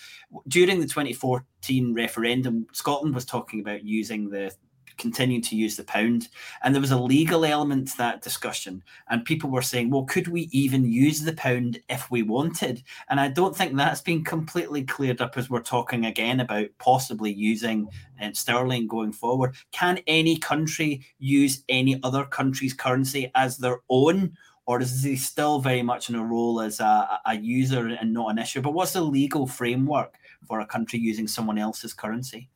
[0.47, 4.53] during the 2014 referendum, Scotland was talking about using the
[4.97, 6.29] continuing to use the pound.
[6.63, 8.83] And there was a legal element to that discussion.
[9.09, 12.83] And people were saying, well, could we even use the pound if we wanted?
[13.09, 17.31] And I don't think that's been completely cleared up as we're talking again about possibly
[17.31, 17.87] using
[18.21, 19.55] um, sterling going forward.
[19.71, 24.37] Can any country use any other country's currency as their own?
[24.65, 28.31] Or is he still very much in a role as a, a user and not
[28.31, 28.61] an issue?
[28.61, 32.49] But what's the legal framework for a country using someone else's currency?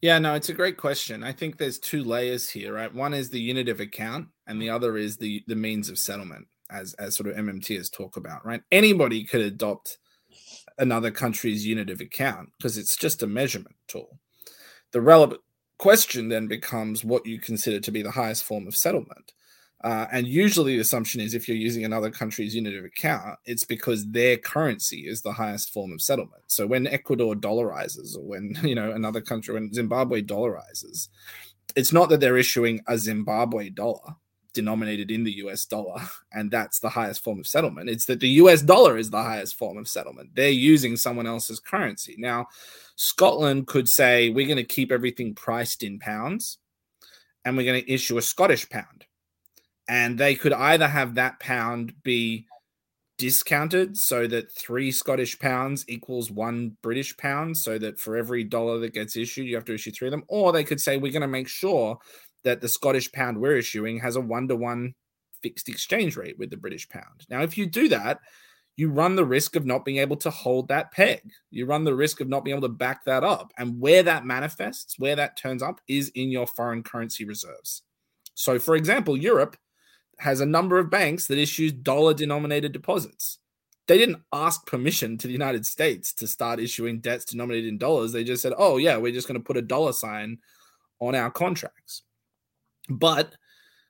[0.00, 1.24] Yeah, no, it's a great question.
[1.24, 2.94] I think there's two layers here, right?
[2.94, 6.46] One is the unit of account, and the other is the the means of settlement,
[6.70, 8.62] as as sort of MMT has talked about, right?
[8.70, 9.98] Anybody could adopt
[10.78, 14.20] another country's unit of account because it's just a measurement tool.
[14.92, 15.40] The relevant
[15.78, 19.32] question then becomes what you consider to be the highest form of settlement.
[19.84, 23.64] Uh, and usually the assumption is if you're using another country's unit of account, it's
[23.64, 26.42] because their currency is the highest form of settlement.
[26.48, 31.08] So when Ecuador dollarizes or when, you know, another country, when Zimbabwe dollarizes,
[31.76, 34.16] it's not that they're issuing a Zimbabwe dollar
[34.52, 36.00] denominated in the US dollar,
[36.32, 37.88] and that's the highest form of settlement.
[37.88, 40.30] It's that the US dollar is the highest form of settlement.
[40.34, 42.16] They're using someone else's currency.
[42.18, 42.46] Now,
[42.96, 46.58] Scotland could say, we're going to keep everything priced in pounds
[47.44, 49.04] and we're going to issue a Scottish pound
[49.88, 52.46] and they could either have that pound be
[53.16, 58.78] discounted so that three Scottish pounds equals one British pound, so that for every dollar
[58.78, 61.12] that gets issued, you have to issue three of them, or they could say, We're
[61.12, 61.98] going to make sure
[62.44, 64.94] that the Scottish pound we're issuing has a one to one
[65.42, 67.26] fixed exchange rate with the British pound.
[67.28, 68.20] Now, if you do that,
[68.76, 71.22] you run the risk of not being able to hold that peg.
[71.50, 73.52] You run the risk of not being able to back that up.
[73.58, 77.82] And where that manifests, where that turns up, is in your foreign currency reserves.
[78.34, 79.56] So, for example, Europe
[80.18, 83.38] has a number of banks that issues dollar denominated deposits.
[83.86, 88.12] They didn't ask permission to the United States to start issuing debts denominated in dollars.
[88.12, 90.38] They just said, oh, yeah, we're just going to put a dollar sign
[91.00, 92.02] on our contracts.
[92.90, 93.34] But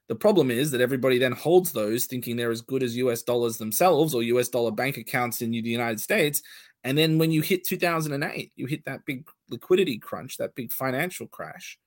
[0.08, 3.58] the problem is that everybody then holds those thinking they're as good as US dollars
[3.58, 6.42] themselves or US dollar bank accounts in the United States.
[6.84, 11.26] And then when you hit 2008, you hit that big liquidity crunch, that big financial
[11.26, 11.78] crash.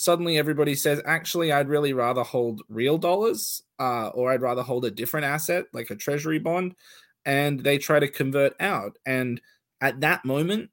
[0.00, 4.86] Suddenly, everybody says, actually, I'd really rather hold real dollars uh, or I'd rather hold
[4.86, 6.74] a different asset like a treasury bond.
[7.26, 8.96] And they try to convert out.
[9.04, 9.42] And
[9.82, 10.70] at that moment,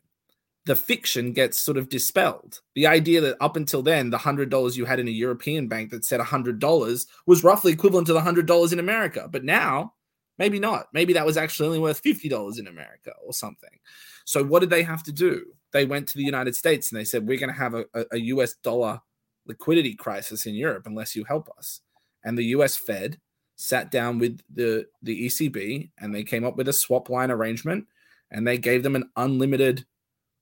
[0.65, 2.61] the fiction gets sort of dispelled.
[2.73, 5.91] The idea that up until then, the hundred dollars you had in a European bank
[5.91, 9.93] that said hundred dollars was roughly equivalent to the hundred dollars in America, but now
[10.39, 10.87] maybe not.
[10.93, 13.77] Maybe that was actually only worth fifty dollars in America or something.
[14.23, 15.47] So what did they have to do?
[15.73, 18.19] They went to the United States and they said, "We're going to have a, a
[18.19, 18.53] U.S.
[18.63, 19.01] dollar
[19.47, 21.81] liquidity crisis in Europe unless you help us."
[22.23, 22.75] And the U.S.
[22.75, 23.19] Fed
[23.55, 27.87] sat down with the the ECB and they came up with a swap line arrangement
[28.31, 29.85] and they gave them an unlimited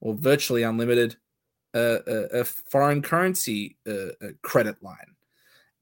[0.01, 1.15] or virtually unlimited
[1.73, 5.15] uh, a, a, foreign currency uh, credit line.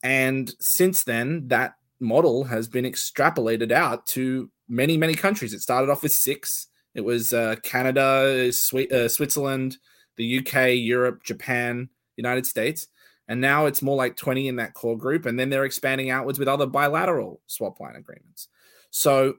[0.01, 5.53] And since then, that model has been extrapolated out to many, many countries.
[5.53, 6.67] It started off with six.
[6.95, 9.77] It was uh, Canada, uh, Switzerland,
[10.17, 12.88] the UK, Europe, Japan, United States.
[13.27, 15.25] And now it's more like 20 in that core group.
[15.25, 18.49] And then they're expanding outwards with other bilateral swap line agreements.
[18.89, 19.36] So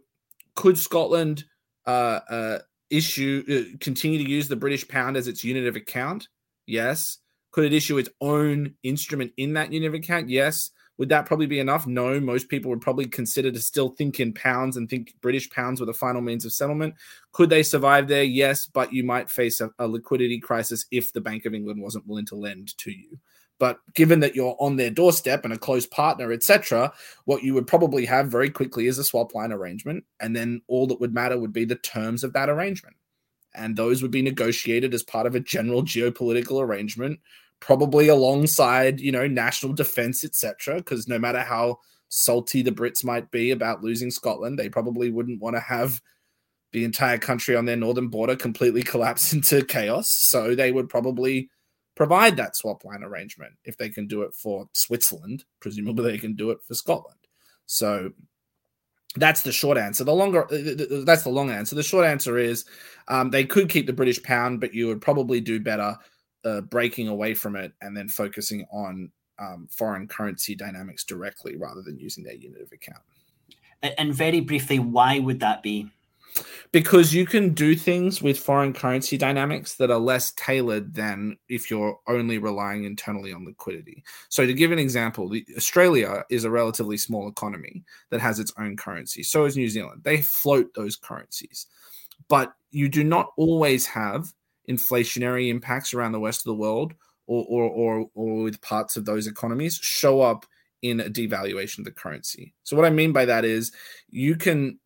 [0.55, 1.45] could Scotland
[1.87, 2.59] uh, uh,
[2.91, 6.29] issue uh, continue to use the British pound as its unit of account?
[6.67, 7.19] Yes.
[7.51, 10.29] Could it issue its own instrument in that unit of account?
[10.29, 10.71] Yes.
[10.97, 11.87] Would that probably be enough?
[11.87, 12.19] No.
[12.21, 15.87] Most people would probably consider to still think in pounds and think British pounds were
[15.87, 16.95] the final means of settlement.
[17.33, 18.23] Could they survive there?
[18.23, 22.07] Yes, but you might face a, a liquidity crisis if the Bank of England wasn't
[22.07, 23.19] willing to lend to you.
[23.59, 26.93] But given that you're on their doorstep and a close partner, etc.,
[27.25, 30.87] what you would probably have very quickly is a swap line arrangement, and then all
[30.89, 32.97] that would matter would be the terms of that arrangement,
[33.55, 37.21] and those would be negotiated as part of a general geopolitical arrangement,
[37.61, 40.77] probably alongside you know national defense, etc.
[40.77, 45.41] Because no matter how salty the Brits might be about losing Scotland, they probably wouldn't
[45.41, 46.01] want to have
[46.73, 50.11] the entire country on their northern border completely collapse into chaos.
[50.11, 51.51] So they would probably
[51.95, 53.53] provide that swap line arrangement.
[53.65, 57.19] If they can do it for Switzerland, presumably they can do it for Scotland.
[57.67, 58.11] So
[59.17, 60.05] that's the short answer.
[60.05, 60.47] The longer
[61.05, 61.77] that's the long answer.
[61.77, 62.65] The short answer is
[63.09, 65.97] um, they could keep the British pound, but you would probably do better
[66.45, 71.83] uh, breaking away from it and then focusing on um, foreign currency dynamics directly rather
[71.83, 73.03] than using their unit of account.
[73.99, 75.91] And very briefly, why would that be?
[76.73, 81.71] Because you can do things with foreign currency dynamics that are less tailored than if
[81.71, 84.03] you're only relying internally on liquidity.
[84.29, 88.77] So, to give an example, Australia is a relatively small economy that has its own
[88.77, 89.23] currency.
[89.23, 90.03] So is New Zealand.
[90.05, 91.67] They float those currencies,
[92.29, 94.33] but you do not always have
[94.69, 96.95] inflationary impacts around the rest of the world
[97.27, 100.47] or, or, or, or with parts of those economies show up
[100.83, 102.55] in a devaluation of the currency.
[102.63, 103.73] So, what I mean by that is
[104.09, 104.79] you can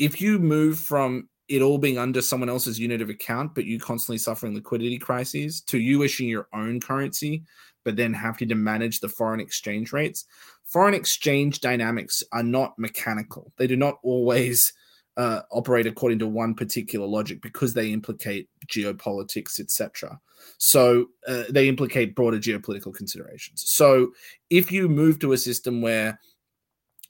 [0.00, 3.78] if you move from it all being under someone else's unit of account, but you
[3.78, 7.42] constantly suffering liquidity crises, to you issuing your own currency,
[7.84, 10.24] but then having to manage the foreign exchange rates,
[10.64, 13.52] foreign exchange dynamics are not mechanical.
[13.58, 14.72] They do not always
[15.16, 20.18] uh, operate according to one particular logic because they implicate geopolitics, etc.
[20.56, 23.64] So uh, they implicate broader geopolitical considerations.
[23.66, 24.12] So
[24.48, 26.18] if you move to a system where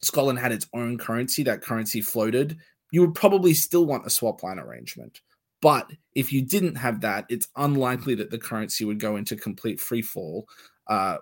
[0.02, 2.58] Scotland had its own currency, that currency floated,
[2.90, 5.20] you would probably still want a swap line arrangement.
[5.62, 9.78] But if you didn't have that, it's unlikely that the currency would go into complete
[9.78, 10.46] free fall
[10.86, 11.18] uh,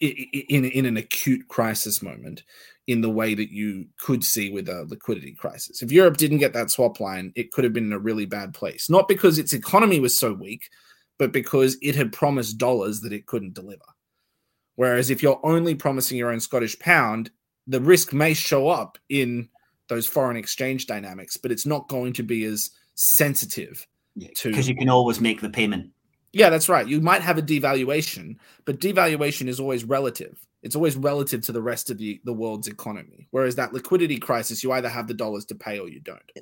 [0.00, 2.44] in, in an acute crisis moment
[2.86, 5.82] in the way that you could see with a liquidity crisis.
[5.82, 8.54] If Europe didn't get that swap line, it could have been in a really bad
[8.54, 8.90] place.
[8.90, 10.68] Not because its economy was so weak,
[11.18, 13.84] but because it had promised dollars that it couldn't deliver.
[14.74, 17.30] Whereas if you're only promising your own Scottish pound,
[17.66, 19.48] the risk may show up in
[19.88, 24.68] those foreign exchange dynamics, but it's not going to be as sensitive yeah, to because
[24.68, 25.90] you can always make the payment.
[26.32, 26.86] Yeah, that's right.
[26.86, 30.38] You might have a devaluation, but devaluation is always relative.
[30.62, 33.26] It's always relative to the rest of the, the world's economy.
[33.32, 36.32] Whereas that liquidity crisis, you either have the dollars to pay or you don't.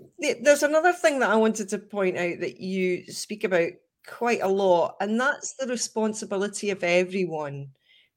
[0.43, 3.71] There's another thing that I wanted to point out that you speak about
[4.07, 7.71] quite a lot, and that's the responsibility of everyone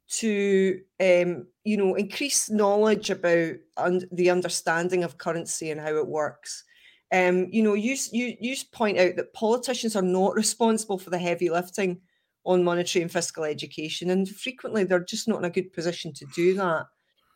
[0.09, 6.07] to um, you know increase knowledge about un- the understanding of currency and how it
[6.07, 6.63] works.
[7.11, 11.19] Um, you know, you, you you point out that politicians are not responsible for the
[11.19, 12.01] heavy lifting
[12.45, 16.25] on monetary and fiscal education, and frequently they're just not in a good position to
[16.35, 16.87] do that.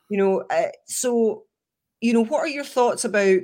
[0.10, 1.44] You know, uh, so
[2.02, 3.40] you know, what are your thoughts about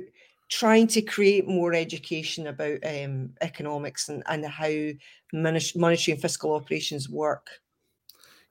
[0.50, 4.70] trying to create more education about um, economics and, and how
[5.32, 7.48] monetary and fiscal operations work?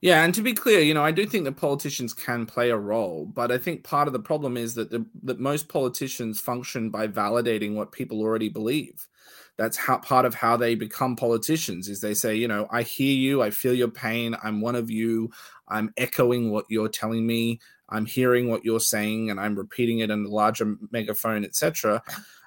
[0.04, 2.76] Yeah, and to be clear, you know, I do think that politicians can play a
[2.76, 6.90] role, but I think part of the problem is that the, that most politicians function
[6.90, 9.08] by validating what people already believe.
[9.56, 13.14] That's how part of how they become politicians is they say, you know, I hear
[13.16, 15.30] you, I feel your pain, I'm one of you,
[15.68, 20.10] I'm echoing what you're telling me, I'm hearing what you're saying, and I'm repeating it
[20.10, 22.02] in a larger megaphone, etc.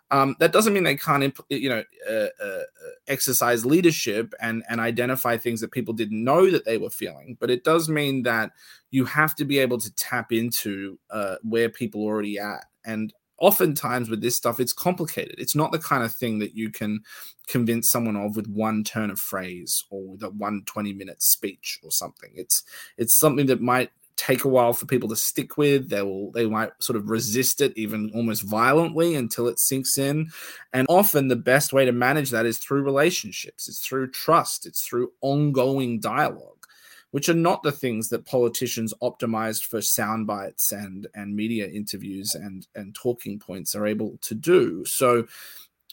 [0.09, 2.63] Um, that doesn't mean they can't, you know, uh, uh,
[3.07, 7.37] exercise leadership and and identify things that people didn't know that they were feeling.
[7.39, 8.51] But it does mean that
[8.91, 12.65] you have to be able to tap into uh, where people are already at.
[12.85, 15.35] And oftentimes with this stuff, it's complicated.
[15.39, 17.01] It's not the kind of thing that you can
[17.47, 21.79] convince someone of with one turn of phrase or with a one 20 minute speech
[21.83, 22.31] or something.
[22.35, 22.63] It's
[22.97, 25.89] it's something that might take a while for people to stick with.
[25.89, 30.29] They will they might sort of resist it even almost violently until it sinks in.
[30.73, 33.69] And often the best way to manage that is through relationships.
[33.69, 34.65] It's through trust.
[34.65, 36.65] It's through ongoing dialogue,
[37.11, 42.35] which are not the things that politicians optimized for sound bites and and media interviews
[42.35, 44.83] and and talking points are able to do.
[44.85, 45.27] So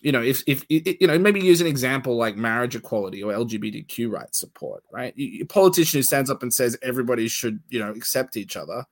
[0.04, 4.10] you know, if if you know, maybe use an example like marriage equality or LGBTQ
[4.10, 5.14] rights support, right?
[5.18, 8.84] A politician who stands up and says everybody should, you know, accept each other.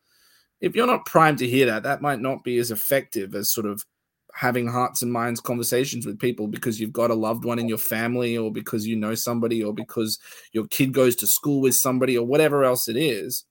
[0.63, 3.67] If you're not primed to hear that, that might not be as effective as sort
[3.67, 3.85] of
[4.35, 7.77] having hearts and minds conversations with people because you've got a loved one in your
[7.77, 10.19] family or because you know somebody or because
[10.53, 13.45] your kid goes to school with somebody or whatever else it is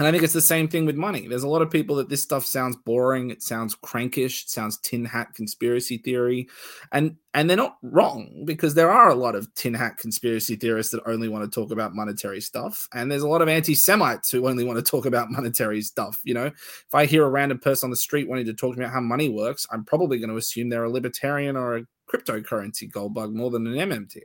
[0.00, 1.28] and I think it's the same thing with money.
[1.28, 4.76] There's a lot of people that this stuff sounds boring, it sounds crankish, it sounds
[4.78, 6.48] tin hat conspiracy theory.
[6.90, 10.90] And and they're not wrong because there are a lot of tin hat conspiracy theorists
[10.92, 12.88] that only want to talk about monetary stuff.
[12.92, 16.20] And there's a lot of anti-Semites who only want to talk about monetary stuff.
[16.24, 18.92] You know, if I hear a random person on the street wanting to talk about
[18.92, 23.14] how money works, I'm probably going to assume they're a libertarian or a cryptocurrency gold
[23.14, 24.22] bug more than an MMTer.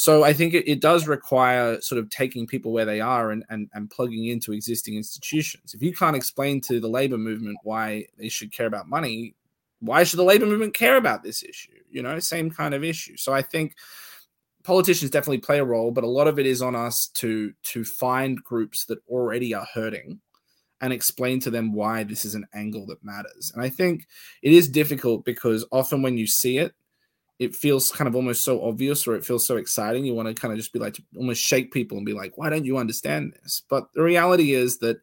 [0.00, 3.44] So I think it, it, does require sort of taking people where they are and,
[3.50, 5.74] and, and plugging into existing institutions.
[5.74, 9.34] If you can't explain to the labor movement why they should care about money,
[9.80, 11.82] why should the labor movement care about this issue?
[11.90, 13.18] You know, same kind of issue.
[13.18, 13.74] So I think
[14.64, 17.84] politicians definitely play a role, but a lot of it is on us to to
[17.84, 20.18] find groups that already are hurting
[20.80, 23.52] and explain to them why this is an angle that matters.
[23.54, 24.06] And I think
[24.40, 26.72] it is difficult because often when you see it,
[27.40, 30.04] it feels kind of almost so obvious or it feels so exciting.
[30.04, 32.50] You want to kind of just be like, almost shake people and be like, why
[32.50, 33.62] don't you understand this?
[33.68, 35.00] But the reality is that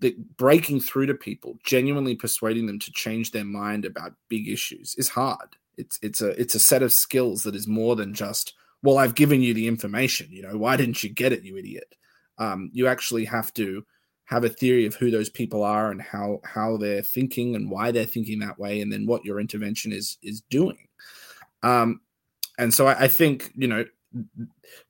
[0.00, 4.94] that breaking through to people, genuinely persuading them to change their mind about big issues
[4.98, 5.56] is hard.
[5.78, 9.14] It's it's a it's a set of skills that is more than just well, I've
[9.14, 10.28] given you the information.
[10.30, 11.94] You know, why didn't you get it, you idiot?
[12.36, 13.82] Um, you actually have to
[14.26, 17.92] have a theory of who those people are and how how they're thinking and why
[17.92, 20.86] they're thinking that way, and then what your intervention is is doing.
[21.62, 22.00] Um,
[22.58, 23.84] and so I, I think, you know,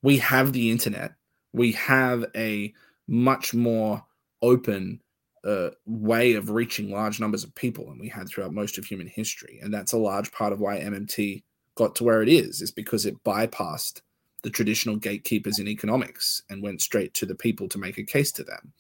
[0.03, 1.13] we have the internet,
[1.53, 2.73] we have a
[3.09, 4.05] much more
[4.43, 5.01] open
[5.45, 9.07] uh, way of reaching large numbers of people than we had throughout most of human
[9.07, 9.61] history.
[9.63, 11.43] And that's a large part of why MMT
[11.77, 14.01] got to where it is, is because it bypassed
[14.43, 18.33] the traditional gatekeepers in economics and went straight to the people to make a case
[18.33, 18.73] to them.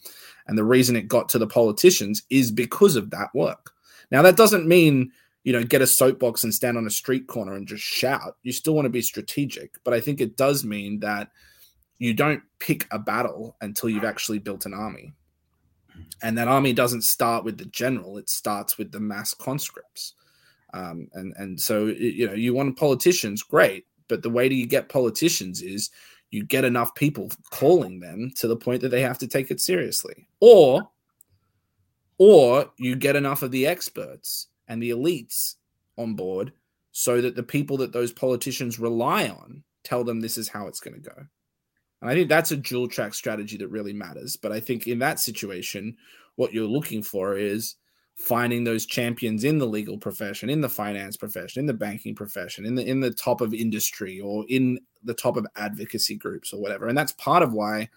[0.46, 3.72] And the reason it got to the politicians is because of that work.
[4.10, 5.10] Now, that doesn't mean
[5.46, 8.36] you know, get a soapbox and stand on a street corner and just shout.
[8.42, 11.30] You still want to be strategic, but I think it does mean that
[11.98, 15.12] you don't pick a battle until you've actually built an army.
[16.20, 20.14] And that army doesn't start with the general, it starts with the mass conscripts.
[20.74, 24.66] Um, and and so you know you want politicians, great, but the way do you
[24.66, 25.90] get politicians is
[26.32, 29.60] you get enough people calling them to the point that they have to take it
[29.60, 30.90] seriously, or
[32.18, 35.54] or you get enough of the experts and the elites
[35.96, 36.52] on board
[36.92, 40.80] so that the people that those politicians rely on tell them this is how it's
[40.80, 41.26] going to go.
[42.00, 44.36] And I think that's a dual track strategy that really matters.
[44.36, 45.96] But I think in that situation,
[46.36, 47.76] what you're looking for is
[48.16, 52.64] finding those champions in the legal profession, in the finance profession, in the banking profession,
[52.64, 56.60] in the in the top of industry or in the top of advocacy groups or
[56.60, 56.88] whatever.
[56.88, 57.88] And that's part of why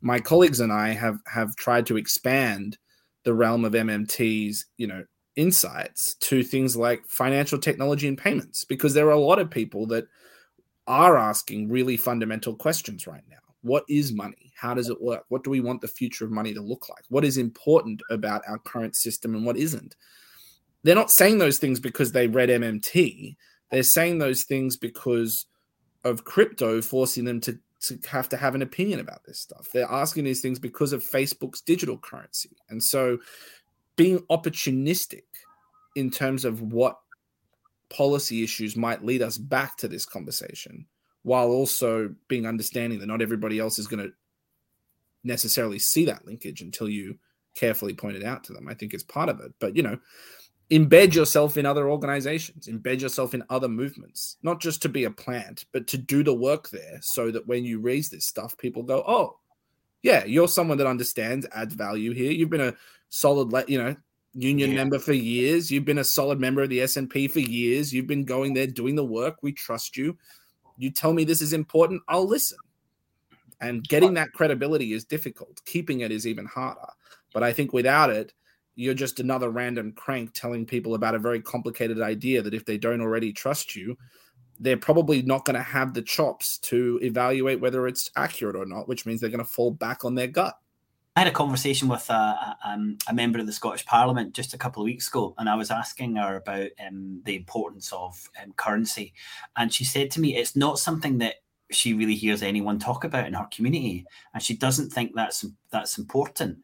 [0.00, 2.78] my colleagues and I have have tried to expand
[3.24, 5.04] the realm of MMT's, you know,
[5.36, 9.86] insights to things like financial technology and payments because there are a lot of people
[9.86, 10.06] that
[10.86, 13.36] are asking really fundamental questions right now.
[13.62, 14.52] What is money?
[14.56, 15.24] How does it work?
[15.28, 17.04] What do we want the future of money to look like?
[17.08, 19.96] What is important about our current system and what isn't?
[20.82, 23.36] They're not saying those things because they read MMT.
[23.70, 25.46] They're saying those things because
[26.04, 29.68] of crypto forcing them to, to have to have an opinion about this stuff.
[29.72, 32.50] They're asking these things because of Facebook's digital currency.
[32.68, 33.18] And so
[33.96, 35.22] being opportunistic
[35.96, 36.98] in terms of what
[37.90, 40.86] policy issues might lead us back to this conversation
[41.22, 44.12] while also being understanding that not everybody else is going to
[45.22, 47.18] necessarily see that linkage until you
[47.54, 48.68] carefully point it out to them.
[48.68, 49.52] I think it's part of it.
[49.58, 49.98] But, you know,
[50.70, 55.10] embed yourself in other organizations, embed yourself in other movements, not just to be a
[55.10, 58.82] plant, but to do the work there so that when you raise this stuff, people
[58.82, 59.38] go, oh,
[60.04, 62.30] yeah, you're someone that understands, adds value here.
[62.30, 62.74] You've been a
[63.08, 63.96] solid, you know,
[64.34, 64.76] union yeah.
[64.76, 65.70] member for years.
[65.70, 67.90] You've been a solid member of the SNP for years.
[67.90, 69.36] You've been going there doing the work.
[69.40, 70.18] We trust you.
[70.76, 72.58] You tell me this is important, I'll listen.
[73.62, 75.62] And getting that credibility is difficult.
[75.64, 76.80] Keeping it is even harder.
[77.32, 78.34] But I think without it,
[78.74, 82.76] you're just another random crank telling people about a very complicated idea that if they
[82.76, 83.96] don't already trust you,
[84.60, 88.88] they're probably not going to have the chops to evaluate whether it's accurate or not,
[88.88, 90.58] which means they're going to fall back on their gut.
[91.16, 94.52] I had a conversation with a, a, um, a, member of the Scottish Parliament just
[94.52, 98.28] a couple of weeks ago, and I was asking her about um, the importance of
[98.42, 99.14] um, currency.
[99.56, 101.36] And she said to me, it's not something that
[101.70, 105.98] she really hears anyone talk about in her community, and she doesn't think that's that's
[105.98, 106.58] important.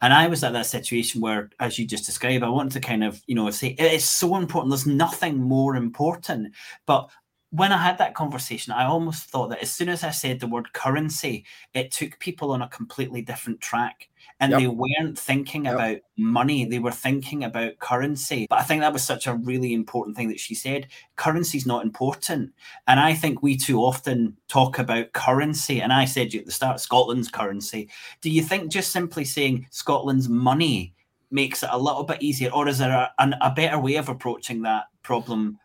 [0.00, 3.02] And I was at that situation where, as you just described, I wanted to kind
[3.02, 4.70] of, you know, say it is so important.
[4.70, 6.54] There's nothing more important.
[6.86, 7.10] But
[7.50, 10.48] when I had that conversation, I almost thought that as soon as I said the
[10.48, 11.44] word currency,
[11.74, 14.08] it took people on a completely different track.
[14.40, 14.60] And yep.
[14.60, 15.74] they weren't thinking yep.
[15.74, 18.46] about money, they were thinking about currency.
[18.50, 20.88] But I think that was such a really important thing that she said.
[21.14, 22.52] Currency is not important.
[22.88, 25.80] And I think we too often talk about currency.
[25.80, 27.88] And I said at the start, Scotland's currency.
[28.20, 30.94] Do you think just simply saying Scotland's money
[31.30, 32.50] makes it a little bit easier?
[32.50, 35.58] Or is there a, a better way of approaching that problem?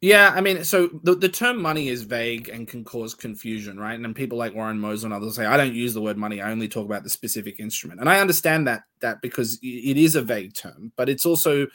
[0.00, 3.94] Yeah, I mean, so the, the term money is vague and can cause confusion, right?
[3.94, 6.40] And then people like Warren Mosler and others say, I don't use the word money,
[6.40, 7.98] I only talk about the specific instrument.
[8.00, 11.66] And I understand that that because it is a vague term, but it's also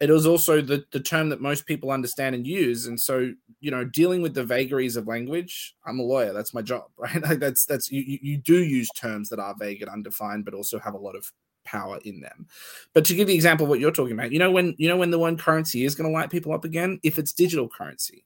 [0.00, 2.86] it is also the, the term that most people understand and use.
[2.86, 6.62] And so, you know, dealing with the vagaries of language, I'm a lawyer, that's my
[6.62, 7.22] job, right?
[7.22, 10.78] Like that's that's you you do use terms that are vague and undefined, but also
[10.78, 11.30] have a lot of
[11.70, 12.46] power in them.
[12.94, 14.96] But to give the example of what you're talking about, you know when you know
[14.96, 18.24] when the one currency is going to light people up again, if it's digital currency.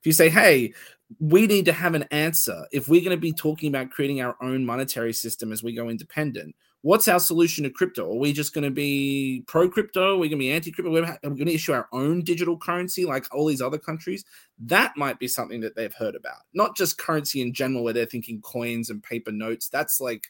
[0.00, 0.72] If you say, "Hey,
[1.18, 4.36] we need to have an answer if we're going to be talking about creating our
[4.40, 8.10] own monetary system as we go independent." What's our solution to crypto?
[8.10, 10.14] Are we just going to be pro crypto?
[10.14, 10.90] Are we going to be anti crypto?
[10.90, 14.24] We're going to issue our own digital currency like all these other countries.
[14.58, 18.06] That might be something that they've heard about, not just currency in general, where they're
[18.06, 19.68] thinking coins and paper notes.
[19.68, 20.28] That's like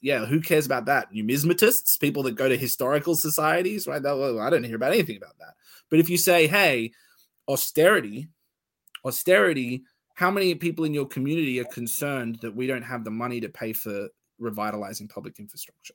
[0.00, 1.12] yeah, who cares about that?
[1.12, 4.02] Numismatists, people that go to historical societies, right?
[4.02, 5.54] That, I don't hear about anything about that.
[5.90, 6.92] But if you say, hey,
[7.48, 8.28] austerity,
[9.04, 9.82] austerity,
[10.14, 13.48] how many people in your community are concerned that we don't have the money to
[13.48, 15.94] pay for revitalizing public infrastructure?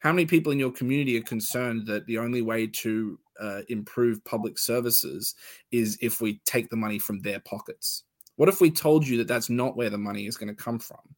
[0.00, 4.24] How many people in your community are concerned that the only way to uh, improve
[4.24, 5.34] public services
[5.72, 8.04] is if we take the money from their pockets?
[8.36, 10.78] What if we told you that that's not where the money is going to come
[10.78, 11.15] from?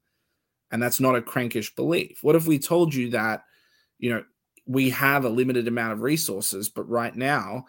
[0.70, 2.18] And that's not a crankish belief.
[2.22, 3.44] What if we told you that
[3.98, 4.24] you know
[4.66, 7.64] we have a limited amount of resources but right now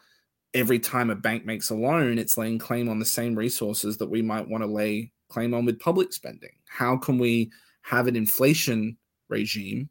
[0.53, 4.09] every time a bank makes a loan it's laying claim on the same resources that
[4.09, 6.51] we might want to lay claim on with public spending?
[6.67, 7.51] How can we
[7.83, 8.97] have an inflation
[9.29, 9.89] regime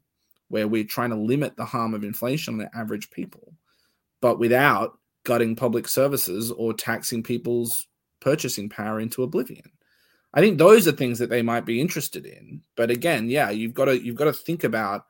[0.49, 3.53] where we're trying to limit the harm of inflation on the average people
[4.21, 7.87] but without gutting public services or taxing people's
[8.19, 9.71] purchasing power into oblivion
[10.33, 12.61] I think those are things that they might be interested in.
[12.75, 15.05] But again, yeah, you've got to you've got to think about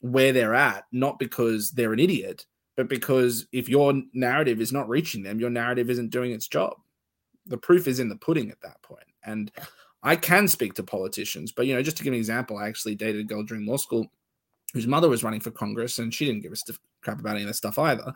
[0.00, 2.46] where they're at, not because they're an idiot,
[2.76, 6.74] but because if your narrative is not reaching them, your narrative isn't doing its job.
[7.46, 9.06] The proof is in the pudding at that point.
[9.24, 9.50] And
[10.02, 12.94] I can speak to politicians, but you know, just to give an example, I actually
[12.94, 14.06] dated a girl during law school
[14.74, 17.42] whose mother was running for Congress, and she didn't give a stiff crap about any
[17.42, 18.12] of this stuff either.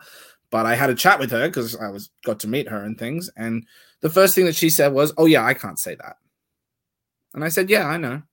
[0.49, 2.97] But I had a chat with her because I was got to meet her and
[2.97, 3.65] things, and
[4.01, 6.17] the first thing that she said was, "Oh yeah, I can't say that."
[7.33, 8.23] And I said, Yeah, I know.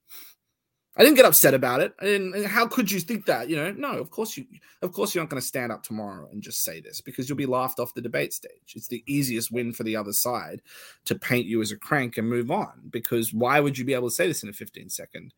[0.96, 1.94] I didn't get upset about it.
[2.00, 3.48] Didn't, how could you think that?
[3.48, 4.44] You know, no, of course you,
[4.82, 7.38] of course you're not going to stand up tomorrow and just say this because you'll
[7.38, 8.74] be laughed off the debate stage.
[8.74, 10.62] It's the easiest win for the other side
[11.04, 12.82] to paint you as a crank and move on.
[12.90, 15.32] Because why would you be able to say this in a 15 second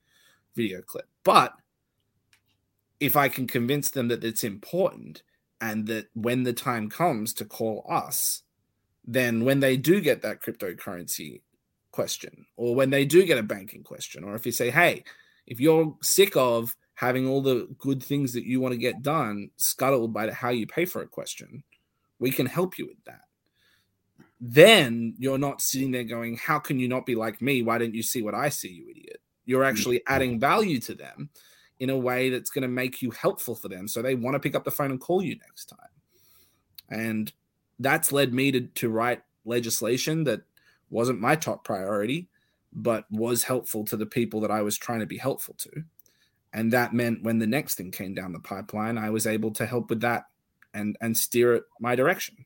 [0.56, 1.06] video clip?
[1.22, 1.52] But
[2.98, 5.22] if I can convince them that it's important
[5.60, 8.42] and that when the time comes to call us,
[9.04, 11.42] then when they do get that cryptocurrency
[11.92, 15.04] question, or when they do get a banking question, or if you say, hey,
[15.46, 19.50] if you're sick of having all the good things that you want to get done
[19.56, 21.62] scuttled by the how you pay for a question,
[22.18, 23.22] we can help you with that.
[24.40, 27.62] Then you're not sitting there going, How can you not be like me?
[27.62, 29.20] Why don't you see what I see, you idiot?
[29.44, 29.68] You're mm.
[29.68, 31.30] actually adding value to them
[31.78, 33.88] in a way that's going to make you helpful for them.
[33.88, 35.78] So they want to pick up the phone and call you next time.
[36.88, 37.32] And
[37.78, 40.42] that's led me to, to write legislation that
[40.92, 42.28] wasn't my top priority,
[42.72, 45.84] but was helpful to the people that I was trying to be helpful to.
[46.52, 49.66] And that meant when the next thing came down the pipeline, I was able to
[49.66, 50.24] help with that
[50.74, 52.44] and and steer it my direction.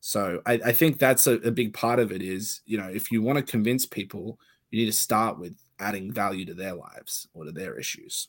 [0.00, 3.10] So I, I think that's a, a big part of it is, you know, if
[3.10, 4.38] you want to convince people,
[4.70, 8.28] you need to start with adding value to their lives or to their issues.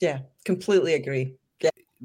[0.00, 1.36] Yeah, completely agree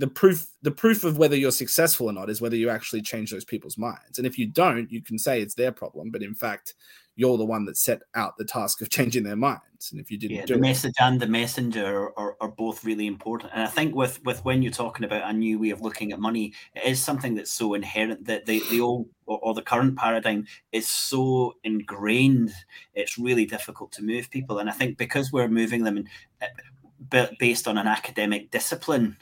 [0.01, 3.29] the proof the proof of whether you're successful or not is whether you actually change
[3.29, 4.17] those people's minds.
[4.17, 6.73] And if you don't you can say it's their problem but in fact
[7.15, 9.91] you're the one that set out the task of changing their minds.
[9.91, 12.83] And if you didn't yeah, do the it, message and the messenger are, are, both
[12.83, 13.51] really important.
[13.53, 16.19] And i think with with when you're talking about a new way of looking at
[16.19, 19.95] money it is something that's so inherent that the, the old or, or the current
[19.97, 22.51] paradigm is so ingrained
[22.95, 24.57] it's really difficult to move people.
[24.57, 26.09] And i think because we're moving them in,
[26.41, 29.17] eh, based on an academic discipline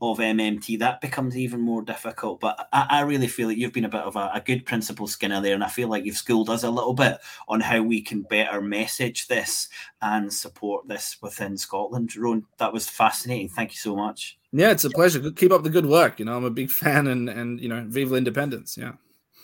[0.00, 2.40] of MMT, that becomes even more difficult.
[2.40, 5.06] But I, I really feel that you've been a bit of a, a, good principal
[5.06, 8.00] skinner there, and I feel like you've schooled us a little bit on how we
[8.00, 9.68] can better message this
[10.00, 12.16] and support this within Scotland.
[12.16, 13.48] Rohan, that was fascinating.
[13.48, 14.38] Thank you so much.
[14.52, 15.30] Yeah, it's a pleasure.
[15.30, 16.18] Keep up the good work.
[16.18, 18.78] You know, I'm a big fan, and and you know, viva independence.
[18.78, 18.92] Yeah.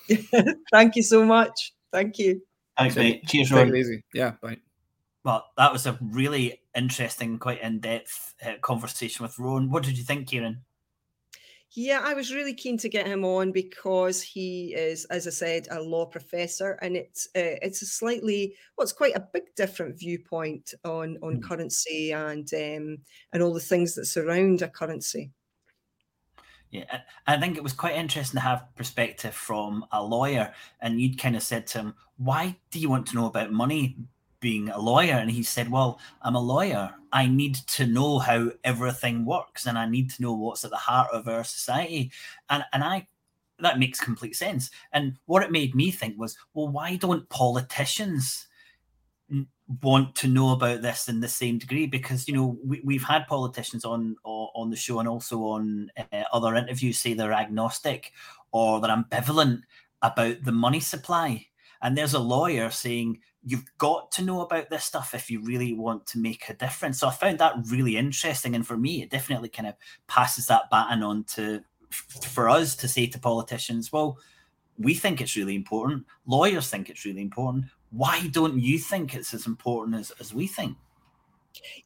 [0.71, 1.75] Thank you so much.
[1.93, 2.43] Thank you.
[2.79, 3.27] Thanks, mate.
[3.27, 3.75] Cheers, Rohan.
[3.75, 4.03] easy.
[4.15, 4.33] Yeah.
[4.41, 4.59] Bye.
[5.25, 9.71] Well, that was a really interesting, quite in depth uh, conversation with Rohan.
[9.71, 10.65] What did you think, Kieran?
[11.73, 15.69] Yeah, I was really keen to get him on because he is, as I said,
[15.71, 19.99] a law professor, and it's uh, it's a slightly well, it's quite a big different
[19.99, 21.43] viewpoint on on mm.
[21.43, 22.99] currency and um,
[23.33, 25.33] and all the things that surround a currency.
[26.71, 31.19] Yeah, I think it was quite interesting to have perspective from a lawyer, and you'd
[31.19, 33.97] kind of said to him, "Why do you want to know about money?"
[34.47, 35.15] Being a lawyer.
[35.15, 36.95] And he said well i'm a lawyer.
[37.13, 40.77] I need to know how everything works and i need to know what's at the
[40.77, 42.13] heart of our society.
[42.49, 43.09] And and i
[43.59, 44.71] that makes complete sense.
[44.93, 48.47] And what it made me think was well why don't politicians
[49.83, 51.89] want to know about this in the same degree?
[51.89, 56.23] Because you know we, have had politicians on on the show and also on uh,
[56.33, 58.13] other interviews say they're agnostic
[58.53, 59.63] or they're ambivalent
[60.03, 61.47] about the money supply
[61.87, 65.73] and there's a lawyer saying you've got to know about this stuff if you really
[65.73, 66.99] want to make a difference.
[66.99, 69.77] So I found that really interesting, and for me, it definitely kind of
[70.09, 71.63] passes that baton on to
[72.25, 74.19] for us to say to politicians, well,
[74.77, 76.05] we think it's really important.
[76.27, 77.67] Lawyers think it's really important.
[77.91, 80.77] Why don't you think it's as important as, as we think?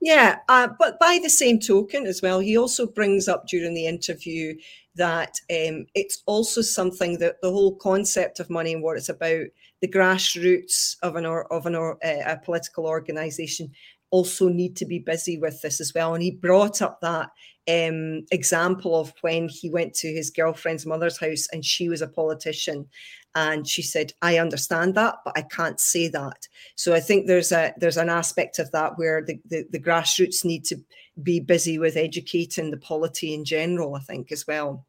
[0.01, 3.87] Yeah, uh, but by the same token as well, he also brings up during the
[3.87, 4.57] interview
[4.95, 9.47] that um, it's also something that the whole concept of money and what it's about
[9.81, 13.71] the grassroots of an or, of an or, uh, a political organisation
[14.11, 16.15] also need to be busy with this as well.
[16.15, 17.31] And he brought up that
[17.69, 22.09] um, example of when he went to his girlfriend's mother's house and she was a
[22.09, 22.89] politician.
[23.37, 26.49] And she said, I understand that, but I can't say that.
[26.75, 30.45] So I think there's a there's an aspect of that where the, the, the grassroots
[30.45, 30.77] need to
[31.23, 34.85] be busy with educating the polity in general, I think, as well.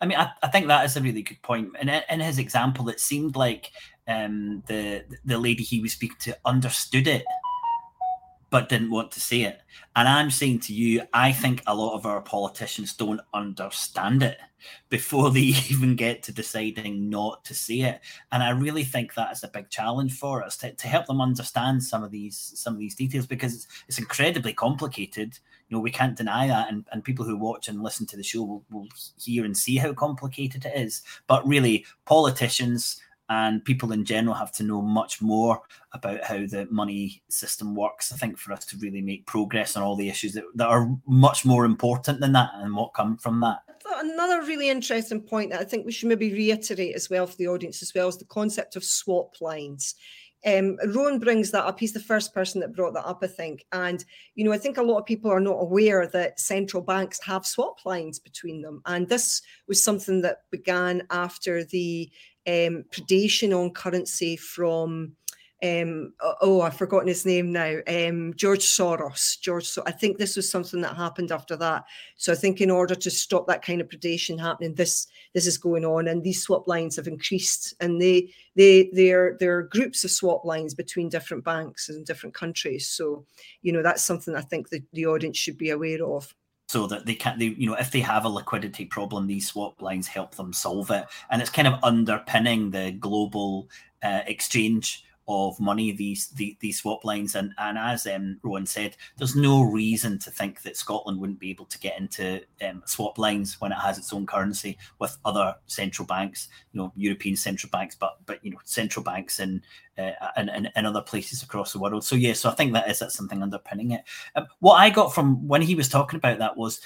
[0.00, 1.70] I mean, I, I think that is a really good point.
[1.80, 3.72] And in his example, it seemed like
[4.08, 7.24] um, the the lady he was speaking to understood it
[8.54, 9.62] but didn't want to say it.
[9.96, 14.38] And I'm saying to you, I think a lot of our politicians don't understand it
[14.88, 18.00] before they even get to deciding not to say it.
[18.30, 21.20] And I really think that is a big challenge for us to, to help them
[21.20, 25.36] understand some of these some of these details because it's, it's incredibly complicated.
[25.68, 28.22] You know, we can't deny that, and, and people who watch and listen to the
[28.22, 28.86] show will, will
[29.20, 31.02] hear and see how complicated it is.
[31.26, 33.00] But really, politicians
[33.34, 35.60] and people in general have to know much more
[35.92, 38.12] about how the money system works.
[38.12, 40.88] I think for us to really make progress on all the issues that, that are
[41.06, 43.58] much more important than that and what come from that.
[43.96, 47.48] Another really interesting point that I think we should maybe reiterate as well for the
[47.48, 49.96] audience as well is the concept of swap lines.
[50.46, 51.80] Um, Rohan brings that up.
[51.80, 53.64] He's the first person that brought that up, I think.
[53.72, 54.04] And,
[54.34, 57.46] you know, I think a lot of people are not aware that central banks have
[57.46, 58.82] swap lines between them.
[58.84, 62.10] And this was something that began after the
[62.46, 65.16] um, predation on currency from
[65.64, 69.40] um, oh, I've forgotten his name now, um, George Soros.
[69.40, 71.84] George, so I think this was something that happened after that.
[72.16, 75.56] So I think in order to stop that kind of predation happening, this this is
[75.56, 80.10] going on, and these swap lines have increased, and they they they're they're groups of
[80.10, 82.86] swap lines between different banks and different countries.
[82.86, 83.24] So
[83.62, 86.34] you know that's something I think the, the audience should be aware of
[86.66, 89.80] so that they can't they you know if they have a liquidity problem these swap
[89.82, 91.06] lines help them solve it.
[91.30, 93.68] And it's kind of underpinning the global
[94.02, 97.34] uh, exchange of money these the, these swap lines.
[97.34, 101.50] And and as um, Rohan said there's no reason to think that Scotland wouldn't be
[101.50, 105.54] able to get into um, swap lines when it has its own currency with other
[105.66, 109.62] central banks you know European central banks but but you know central banks in
[109.96, 112.04] uh, and, and, and other places across the world.
[112.04, 114.02] So yeah so I think that is that's something underpinning it.
[114.34, 116.80] Um, what I got from when he was talking about that was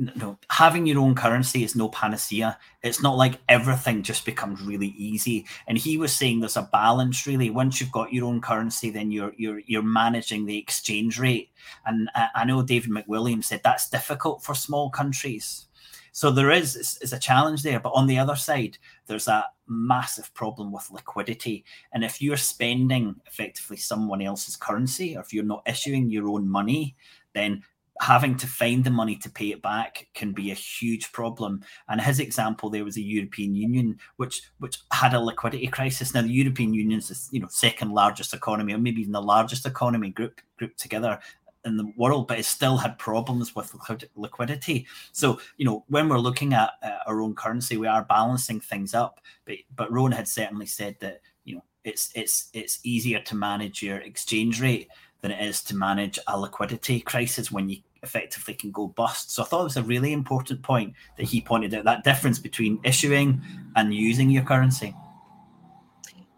[0.00, 2.58] no, having your own currency is no panacea.
[2.82, 5.46] It's not like everything just becomes really easy.
[5.66, 7.50] And he was saying there's a balance really.
[7.50, 11.50] Once you've got your own currency, then you're you're you're managing the exchange rate.
[11.84, 15.66] And I, I know David McWilliams said that's difficult for small countries.
[16.12, 17.78] So there is is a challenge there.
[17.78, 21.64] But on the other side, there's a massive problem with liquidity.
[21.92, 26.48] And if you're spending effectively someone else's currency, or if you're not issuing your own
[26.48, 26.96] money,
[27.34, 27.62] then
[28.00, 31.62] having to find the money to pay it back can be a huge problem.
[31.88, 36.14] And his example there was the European Union, which which had a liquidity crisis.
[36.14, 39.22] Now the European Union is the you know second largest economy, or maybe even the
[39.22, 41.20] largest economy group group together
[41.64, 43.74] in the world, but it still had problems with
[44.16, 44.86] liquidity.
[45.12, 48.94] So, you know, when we're looking at uh, our own currency, we are balancing things
[48.94, 49.20] up.
[49.44, 53.82] But but Rohan had certainly said that you know it's it's it's easier to manage
[53.82, 54.88] your exchange rate
[55.20, 59.32] than it is to manage a liquidity crisis when you effectively can go bust.
[59.32, 62.38] So I thought it was a really important point that he pointed out that difference
[62.38, 63.42] between issuing
[63.76, 64.94] and using your currency.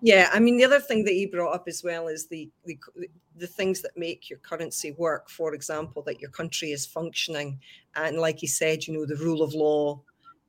[0.04, 2.76] Yeah, I mean the other thing that he brought up as well is the the,
[3.36, 5.30] the things that make your currency work.
[5.30, 7.60] For example, that your country is functioning,
[7.94, 10.02] and like he said, you know the rule of law,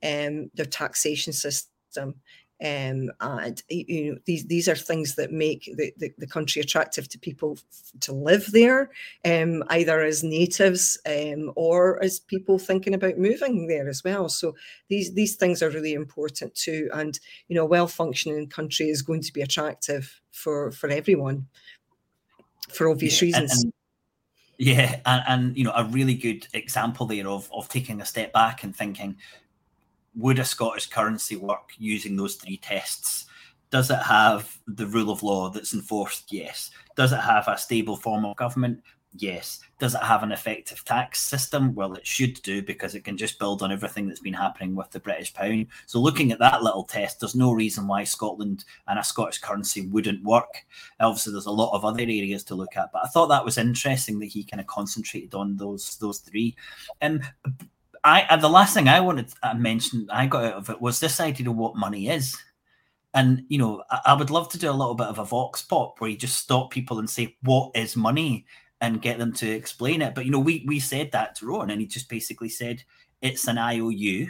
[0.04, 2.16] um, their taxation system,
[2.64, 7.10] um, and you know these these are things that make the, the, the country attractive
[7.10, 8.90] to people f- to live there,
[9.26, 14.30] um, either as natives um, or as people thinking about moving there as well.
[14.30, 14.56] So
[14.88, 16.90] these these things are really important too.
[16.94, 21.48] And you know, a well functioning country is going to be attractive for for everyone
[22.70, 23.52] for obvious yeah, reasons.
[23.52, 23.74] And, and-
[24.58, 28.32] yeah, and, and, you know a really good example there of of taking a step
[28.32, 29.18] back and thinking,
[30.16, 33.26] would a Scottish currency work using those three tests?
[33.70, 36.32] Does it have the rule of law that's enforced?
[36.32, 36.70] Yes.
[36.96, 38.82] Does it have a stable form of government?
[39.16, 39.60] Yes.
[39.80, 41.76] Does it have an effective tax system?
[41.76, 44.90] Well, it should do because it can just build on everything that's been happening with
[44.90, 45.68] the British pound.
[45.86, 49.88] So, looking at that little test, there's no reason why Scotland and a Scottish currency
[49.88, 50.66] wouldn't work.
[51.00, 53.58] Obviously, there's a lot of other areas to look at, but I thought that was
[53.58, 56.56] interesting that he kind of concentrated on those those three.
[57.02, 57.22] Um,
[58.04, 61.00] I uh, the last thing I wanted to mention I got out of it was
[61.00, 62.38] this idea of what money is.
[63.14, 65.62] And you know, I, I would love to do a little bit of a vox
[65.62, 68.46] pop where you just stop people and say, "What is money?"
[68.82, 70.14] and get them to explain it.
[70.14, 72.84] But you know, we we said that to Rohan, and he just basically said
[73.22, 74.28] it's an IOU,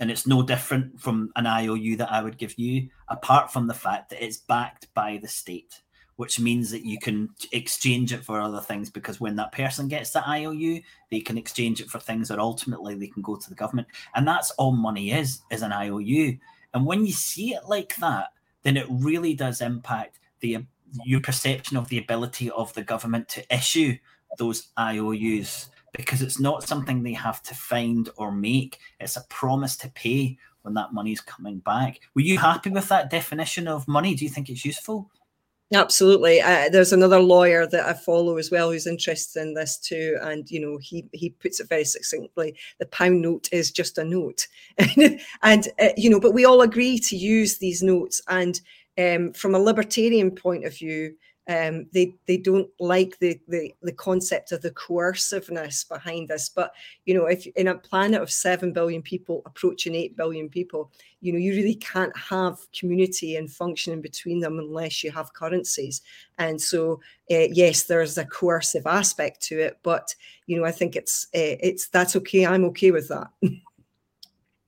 [0.00, 3.74] and it's no different from an IOU that I would give you, apart from the
[3.74, 5.80] fact that it's backed by the state
[6.18, 10.10] which means that you can exchange it for other things because when that person gets
[10.10, 10.80] the IOU,
[11.12, 13.86] they can exchange it for things that ultimately they can go to the government.
[14.16, 16.36] And that's all money is, is an IOU.
[16.74, 18.30] And when you see it like that,
[18.64, 20.58] then it really does impact the
[21.04, 23.96] your perception of the ability of the government to issue
[24.38, 28.78] those IOUs because it's not something they have to find or make.
[28.98, 32.00] It's a promise to pay when that money's coming back.
[32.16, 34.16] Were you happy with that definition of money?
[34.16, 35.12] Do you think it's useful?
[35.74, 36.40] Absolutely.
[36.40, 40.50] Uh, there's another lawyer that I follow as well who's interested in this too, and
[40.50, 44.46] you know he he puts it very succinctly: the pound note is just a note,
[45.42, 48.22] and uh, you know, but we all agree to use these notes.
[48.28, 48.58] And
[48.96, 51.14] um, from a libertarian point of view,
[51.48, 56.50] um, they they don't like the, the the concept of the coerciveness behind this.
[56.50, 56.72] But
[57.06, 60.92] you know, if in a planet of seven billion people, approaching eight billion people,
[61.22, 66.02] you know, you really can't have community and functioning between them unless you have currencies.
[66.36, 70.14] And so, uh, yes, there's a coercive aspect to it, but
[70.46, 72.44] you know, I think it's uh, it's that's okay.
[72.44, 73.28] I'm okay with that.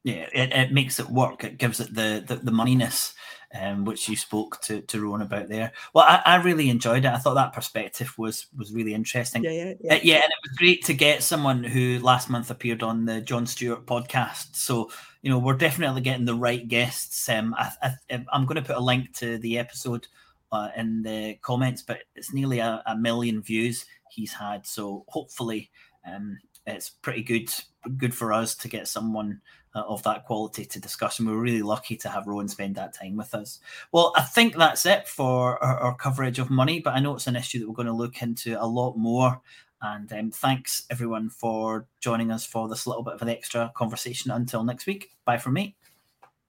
[0.04, 1.44] yeah, it, it makes it work.
[1.44, 3.12] It gives it the the, the moneyness
[3.59, 5.72] um, which you spoke to to Rohan about there.
[5.92, 7.12] Well, I, I, really enjoyed it.
[7.12, 9.42] I thought that perspective was was really interesting.
[9.42, 9.94] Yeah, yeah, yeah.
[9.94, 13.20] Uh, yeah, and it was great to get someone who last month appeared on the
[13.20, 14.55] Jon Stewart podcast.
[14.55, 14.90] So
[15.22, 17.28] you know, we're definitely getting the right guests.
[17.28, 20.07] Um, I, I, I'm going to put a link to the episode
[20.53, 24.66] uh, in the comments, but it's nearly a, a, million views he's had.
[24.66, 25.70] So hopefully,
[26.11, 27.53] um, it's pretty good
[27.96, 29.40] good for us to get someone
[29.74, 31.18] uh, of that quality to discuss.
[31.18, 33.60] And we're really lucky to have Rohan spend that time with us.
[33.92, 37.26] Well, I think that's it for our, our coverage of money, but I know it's
[37.26, 39.40] an issue that we're going to look into a lot more.
[39.82, 44.30] And um, thanks everyone for joining us for this little bit of an extra conversation.
[44.30, 45.76] Until next week, bye from me.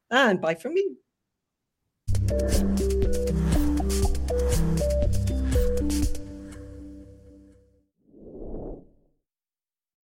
[0.09, 0.97] And bye from me.